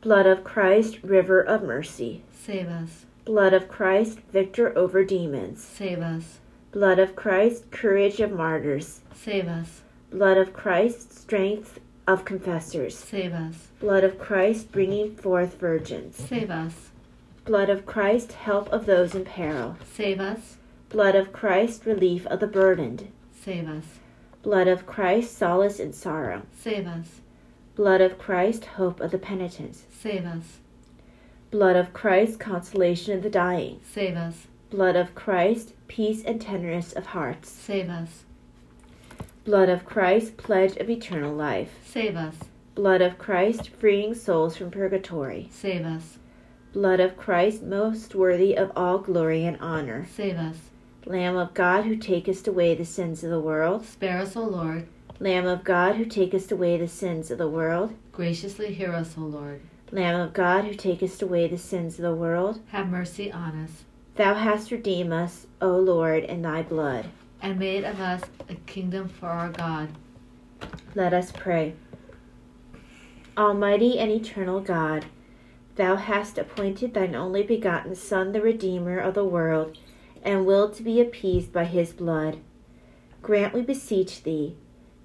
Blood 0.00 0.26
of 0.26 0.42
Christ, 0.42 1.02
river 1.02 1.42
of 1.42 1.62
mercy. 1.62 2.22
Save 2.32 2.68
us. 2.68 3.04
Blood 3.26 3.52
of 3.52 3.68
Christ, 3.68 4.20
victor 4.32 4.76
over 4.78 5.04
demons. 5.04 5.62
Save 5.62 6.00
us. 6.00 6.38
Blood 6.72 6.98
of 6.98 7.14
Christ, 7.14 7.70
courage 7.70 8.20
of 8.20 8.32
martyrs. 8.32 9.02
Save 9.14 9.48
us. 9.48 9.82
Blood 10.10 10.38
of 10.38 10.54
Christ, 10.54 11.12
strength 11.12 11.78
of 12.08 12.24
confessors. 12.24 12.96
Save 12.96 13.34
us. 13.34 13.68
Blood 13.80 14.02
of 14.02 14.18
Christ, 14.18 14.72
bringing 14.72 15.14
forth 15.14 15.60
virgins. 15.60 16.16
Save 16.16 16.50
us. 16.50 16.88
Blood 17.44 17.68
of 17.68 17.84
Christ, 17.84 18.32
help 18.32 18.70
of 18.70 18.86
those 18.86 19.14
in 19.14 19.26
peril. 19.26 19.76
Save 19.92 20.20
us. 20.20 20.56
Blood 20.88 21.14
of 21.14 21.34
Christ, 21.34 21.84
relief 21.84 22.26
of 22.28 22.40
the 22.40 22.46
burdened. 22.46 23.12
Save 23.38 23.68
us. 23.68 23.84
Blood 24.42 24.68
of 24.68 24.86
Christ, 24.86 25.36
solace 25.36 25.78
in 25.78 25.92
sorrow. 25.92 26.42
Save 26.58 26.86
us. 26.86 27.20
Blood 27.74 28.00
of 28.00 28.18
Christ, 28.18 28.64
hope 28.64 29.00
of 29.00 29.10
the 29.10 29.18
penitent. 29.18 29.76
Save 29.90 30.24
us. 30.24 30.58
Blood 31.50 31.76
of 31.76 31.92
Christ, 31.92 32.40
consolation 32.40 33.14
of 33.14 33.22
the 33.22 33.28
dying. 33.28 33.80
Save 33.84 34.16
us. 34.16 34.46
Blood 34.70 34.96
of 34.96 35.14
Christ, 35.14 35.74
peace 35.88 36.24
and 36.24 36.40
tenderness 36.40 36.92
of 36.92 37.06
hearts. 37.06 37.50
Save 37.50 37.90
us. 37.90 38.24
Blood 39.44 39.68
of 39.68 39.84
Christ, 39.84 40.36
pledge 40.36 40.76
of 40.76 40.88
eternal 40.88 41.34
life. 41.34 41.72
Save 41.84 42.16
us. 42.16 42.36
Blood 42.74 43.02
of 43.02 43.18
Christ, 43.18 43.68
freeing 43.68 44.14
souls 44.14 44.56
from 44.56 44.70
purgatory. 44.70 45.48
Save 45.50 45.84
us. 45.84 46.18
Blood 46.72 47.00
of 47.00 47.16
Christ, 47.16 47.62
most 47.62 48.14
worthy 48.14 48.54
of 48.56 48.72
all 48.74 48.98
glory 48.98 49.44
and 49.44 49.58
honor. 49.60 50.06
Save 50.14 50.36
us. 50.38 50.69
Lamb 51.06 51.36
of 51.36 51.54
God 51.54 51.84
who 51.84 51.96
takest 51.96 52.46
away 52.46 52.74
the 52.74 52.84
sins 52.84 53.24
of 53.24 53.30
the 53.30 53.40
world. 53.40 53.84
Spare 53.86 54.18
us, 54.18 54.36
O 54.36 54.42
Lord. 54.44 54.86
Lamb 55.18 55.46
of 55.46 55.64
God 55.64 55.96
who 55.96 56.04
takest 56.04 56.52
away 56.52 56.76
the 56.78 56.88
sins 56.88 57.30
of 57.30 57.38
the 57.38 57.48
world. 57.48 57.94
Graciously 58.12 58.72
hear 58.74 58.92
us, 58.92 59.14
O 59.18 59.22
Lord. 59.22 59.60
Lamb 59.90 60.20
of 60.20 60.32
God 60.32 60.64
who 60.64 60.74
takest 60.74 61.20
away 61.22 61.48
the 61.48 61.58
sins 61.58 61.96
of 61.98 62.02
the 62.02 62.14
world. 62.14 62.60
Have 62.68 62.88
mercy 62.88 63.32
on 63.32 63.58
us, 63.64 63.84
Thou 64.16 64.34
hast 64.34 64.70
redeemed 64.70 65.12
us, 65.12 65.46
O 65.60 65.76
Lord, 65.76 66.24
in 66.24 66.42
thy 66.42 66.62
blood. 66.62 67.06
and 67.42 67.58
made 67.58 67.84
of 67.84 67.98
us 68.00 68.22
a 68.50 68.54
kingdom 68.54 69.08
for 69.08 69.26
our 69.26 69.48
God. 69.48 69.88
Let 70.94 71.14
us 71.14 71.32
pray. 71.32 71.74
Almighty 73.38 73.98
and 73.98 74.10
eternal 74.10 74.60
God, 74.60 75.06
thou 75.76 75.96
hast 75.96 76.36
appointed 76.36 76.92
thine 76.92 77.14
only 77.14 77.42
begotten 77.42 77.94
Son, 77.94 78.32
the 78.32 78.42
Redeemer 78.42 78.98
of 78.98 79.14
the 79.14 79.24
world, 79.24 79.78
and 80.22 80.46
willed 80.46 80.74
to 80.74 80.82
be 80.82 81.00
appeased 81.00 81.52
by 81.52 81.64
his 81.64 81.92
blood. 81.92 82.38
Grant, 83.22 83.52
we 83.52 83.62
beseech 83.62 84.22
thee, 84.22 84.56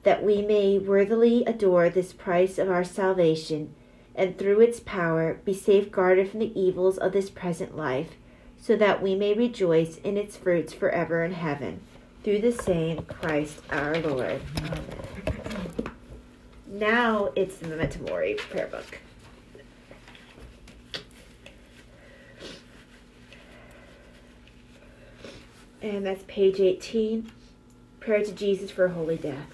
that 0.03 0.23
we 0.23 0.41
may 0.41 0.77
worthily 0.77 1.43
adore 1.45 1.89
this 1.89 2.13
price 2.13 2.57
of 2.57 2.69
our 2.69 2.83
salvation, 2.83 3.73
and 4.15 4.37
through 4.37 4.61
its 4.61 4.79
power 4.79 5.39
be 5.45 5.53
safeguarded 5.53 6.29
from 6.29 6.39
the 6.39 6.59
evils 6.59 6.97
of 6.97 7.11
this 7.11 7.29
present 7.29 7.75
life, 7.75 8.11
so 8.57 8.75
that 8.75 9.01
we 9.01 9.15
may 9.15 9.33
rejoice 9.33 9.97
in 9.97 10.17
its 10.17 10.37
fruits 10.37 10.73
forever 10.73 11.23
in 11.23 11.33
heaven. 11.33 11.81
Through 12.23 12.41
the 12.41 12.51
same 12.51 13.03
Christ 13.03 13.61
our 13.69 13.97
Lord. 13.99 14.41
Amen. 14.57 14.83
Now 16.67 17.29
it's 17.35 17.57
the 17.57 17.67
Memento 17.67 17.99
Mori 18.09 18.33
prayer 18.33 18.67
book. 18.67 18.99
And 25.85 26.03
that's 26.03 26.23
page 26.27 26.59
18. 26.59 27.31
Prayer 27.99 28.23
to 28.23 28.31
Jesus 28.31 28.71
for 28.71 28.85
a 28.85 28.89
Holy 28.89 29.17
Death. 29.17 29.53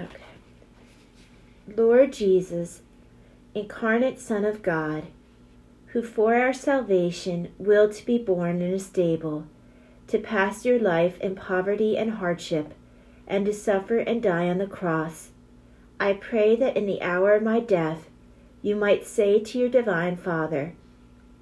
Okay. 0.00 0.22
Lord 1.76 2.12
Jesus, 2.12 2.82
incarnate 3.56 4.20
Son 4.20 4.44
of 4.44 4.62
God, 4.62 5.08
who 5.86 6.02
for 6.02 6.36
our 6.36 6.52
salvation 6.52 7.52
willed 7.58 7.94
to 7.94 8.06
be 8.06 8.16
born 8.16 8.62
in 8.62 8.72
a 8.72 8.78
stable, 8.78 9.46
to 10.06 10.20
pass 10.20 10.64
your 10.64 10.78
life 10.78 11.18
in 11.18 11.34
poverty 11.34 11.98
and 11.98 12.12
hardship, 12.12 12.72
and 13.26 13.44
to 13.46 13.52
suffer 13.52 13.98
and 13.98 14.22
die 14.22 14.48
on 14.48 14.58
the 14.58 14.66
cross, 14.68 15.30
I 15.98 16.12
pray 16.12 16.54
that 16.54 16.76
in 16.76 16.86
the 16.86 17.02
hour 17.02 17.32
of 17.34 17.42
my 17.42 17.58
death 17.58 18.08
you 18.62 18.74
might 18.76 19.06
say 19.06 19.38
to 19.40 19.58
your 19.58 19.68
divine 19.68 20.16
Father, 20.16 20.74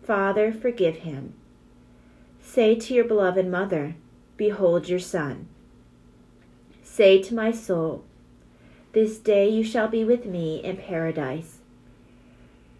Father, 0.02 0.52
forgive 0.52 0.98
him. 0.98 1.34
Say 2.40 2.74
to 2.76 2.94
your 2.94 3.04
beloved 3.04 3.46
Mother, 3.46 3.96
Behold 4.36 4.88
your 4.88 5.00
Son. 5.00 5.48
Say 6.82 7.20
to 7.22 7.34
my 7.34 7.50
soul, 7.50 8.04
This 8.92 9.18
day 9.18 9.48
you 9.48 9.64
shall 9.64 9.88
be 9.88 10.04
with 10.04 10.26
me 10.26 10.62
in 10.62 10.76
paradise. 10.76 11.58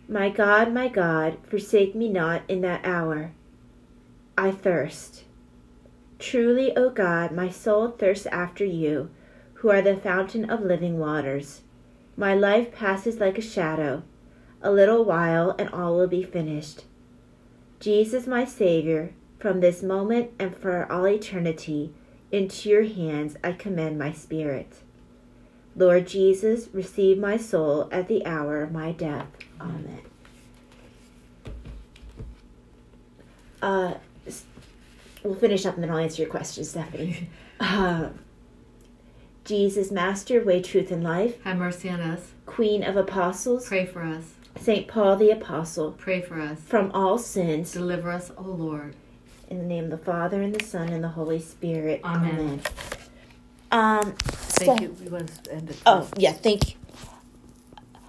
My 0.08 0.28
God, 0.28 0.72
my 0.72 0.88
God, 0.88 1.38
forsake 1.48 1.94
me 1.94 2.08
not 2.08 2.42
in 2.46 2.60
that 2.60 2.84
hour. 2.84 3.32
I 4.38 4.52
thirst. 4.52 5.24
Truly, 6.18 6.76
O 6.76 6.90
God, 6.90 7.32
my 7.32 7.48
soul 7.48 7.88
thirsts 7.88 8.26
after 8.26 8.64
you, 8.64 9.10
who 9.54 9.70
are 9.70 9.82
the 9.82 9.96
fountain 9.96 10.48
of 10.48 10.60
living 10.60 10.98
waters. 10.98 11.62
My 12.16 12.34
life 12.34 12.72
passes 12.72 13.18
like 13.18 13.36
a 13.36 13.42
shadow. 13.42 14.02
A 14.66 14.72
little 14.72 15.04
while, 15.04 15.54
and 15.60 15.70
all 15.70 15.94
will 15.96 16.08
be 16.08 16.24
finished. 16.24 16.86
Jesus, 17.78 18.26
my 18.26 18.44
Savior, 18.44 19.12
from 19.38 19.60
this 19.60 19.80
moment 19.80 20.32
and 20.40 20.56
for 20.56 20.90
all 20.90 21.06
eternity, 21.06 21.92
into 22.32 22.68
your 22.68 22.82
hands 22.82 23.36
I 23.44 23.52
commend 23.52 23.96
my 23.96 24.10
spirit. 24.10 24.78
Lord 25.76 26.08
Jesus, 26.08 26.68
receive 26.72 27.16
my 27.16 27.36
soul 27.36 27.88
at 27.92 28.08
the 28.08 28.26
hour 28.26 28.60
of 28.60 28.72
my 28.72 28.90
death. 28.90 29.28
Amen. 29.60 30.00
Uh, 33.62 33.94
we'll 35.22 35.36
finish 35.36 35.64
up 35.64 35.74
and 35.74 35.84
then 35.84 35.92
I'll 35.92 35.98
answer 35.98 36.22
your 36.22 36.30
questions, 36.30 36.70
Stephanie. 36.70 37.30
Uh, 37.60 38.10
Jesus, 39.44 39.92
Master, 39.92 40.44
Way, 40.44 40.60
Truth, 40.60 40.90
and 40.90 41.04
Life, 41.04 41.40
Have 41.44 41.56
mercy 41.56 41.88
on 41.88 42.00
us. 42.00 42.32
Queen 42.44 42.82
of 42.82 42.96
Apostles, 42.96 43.68
Pray 43.68 43.86
for 43.86 44.02
us. 44.02 44.35
Saint 44.60 44.88
Paul 44.88 45.16
the 45.16 45.30
Apostle, 45.30 45.92
Pray 45.92 46.20
for 46.20 46.40
us. 46.40 46.58
from 46.60 46.90
all 46.92 47.18
sins, 47.18 47.72
Deliver 47.72 48.10
us, 48.10 48.30
O 48.36 48.42
Lord. 48.42 48.94
in 49.48 49.58
the 49.58 49.64
name 49.64 49.84
of 49.84 49.90
the 49.90 49.98
Father, 49.98 50.42
and 50.42 50.54
the 50.54 50.64
Son, 50.64 50.88
and 50.88 51.04
the 51.04 51.08
Holy 51.08 51.40
Spirit. 51.40 52.00
Amen. 52.04 52.60
Um, 53.70 54.12
Thank 54.18 54.78
Steph- 54.78 54.80
you. 54.82 54.96
We 55.02 55.08
want 55.08 55.44
to 55.44 55.52
end 55.52 55.70
it. 55.70 55.76
Oh, 55.86 56.08
yeah, 56.16 56.32
thank 56.32 56.70
you. 56.70 56.74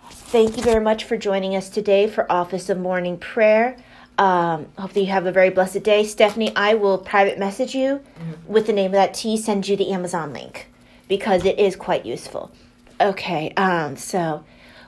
Thank 0.09 0.57
you 0.57 0.63
very 0.63 0.83
much 0.83 1.03
for 1.05 1.15
joining 1.17 1.55
us 1.55 1.69
today 1.69 2.07
for 2.07 2.29
Office 2.31 2.69
of 2.69 2.77
Morning 2.77 3.17
Prayer. 3.17 3.77
Um, 4.17 4.67
hopefully, 4.77 5.05
you 5.05 5.11
have 5.11 5.25
a 5.25 5.31
very 5.31 5.49
blessed 5.49 5.83
day. 5.83 6.03
Stephanie, 6.03 6.51
I 6.55 6.73
will 6.73 6.97
private 6.97 7.37
message 7.37 7.75
you 7.75 8.01
with 8.47 8.65
the 8.67 8.73
name 8.73 8.87
of 8.87 8.93
that 8.93 9.13
tea, 9.13 9.37
send 9.37 9.67
you 9.67 9.75
the 9.77 9.91
Amazon 9.91 10.33
link 10.33 10.67
because 11.07 11.45
it 11.45 11.59
is 11.59 11.75
quite 11.75 12.05
useful. 12.05 12.51
Okay, 12.99 13.53
um, 13.55 13.95
so 13.95 14.43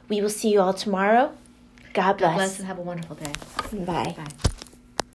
we 0.10 0.20
will 0.20 0.30
see 0.32 0.52
you 0.52 0.60
all 0.62 0.74
tomorrow. 0.74 1.32
God 1.94 2.18
God 2.18 2.18
bless. 2.18 2.36
bless 2.36 2.60
and 2.60 2.68
have 2.68 2.80
a 2.80 2.82
wonderful 2.82 3.16
day. 3.16 3.34
Bye. 3.86 4.16
Bye. 4.18 4.50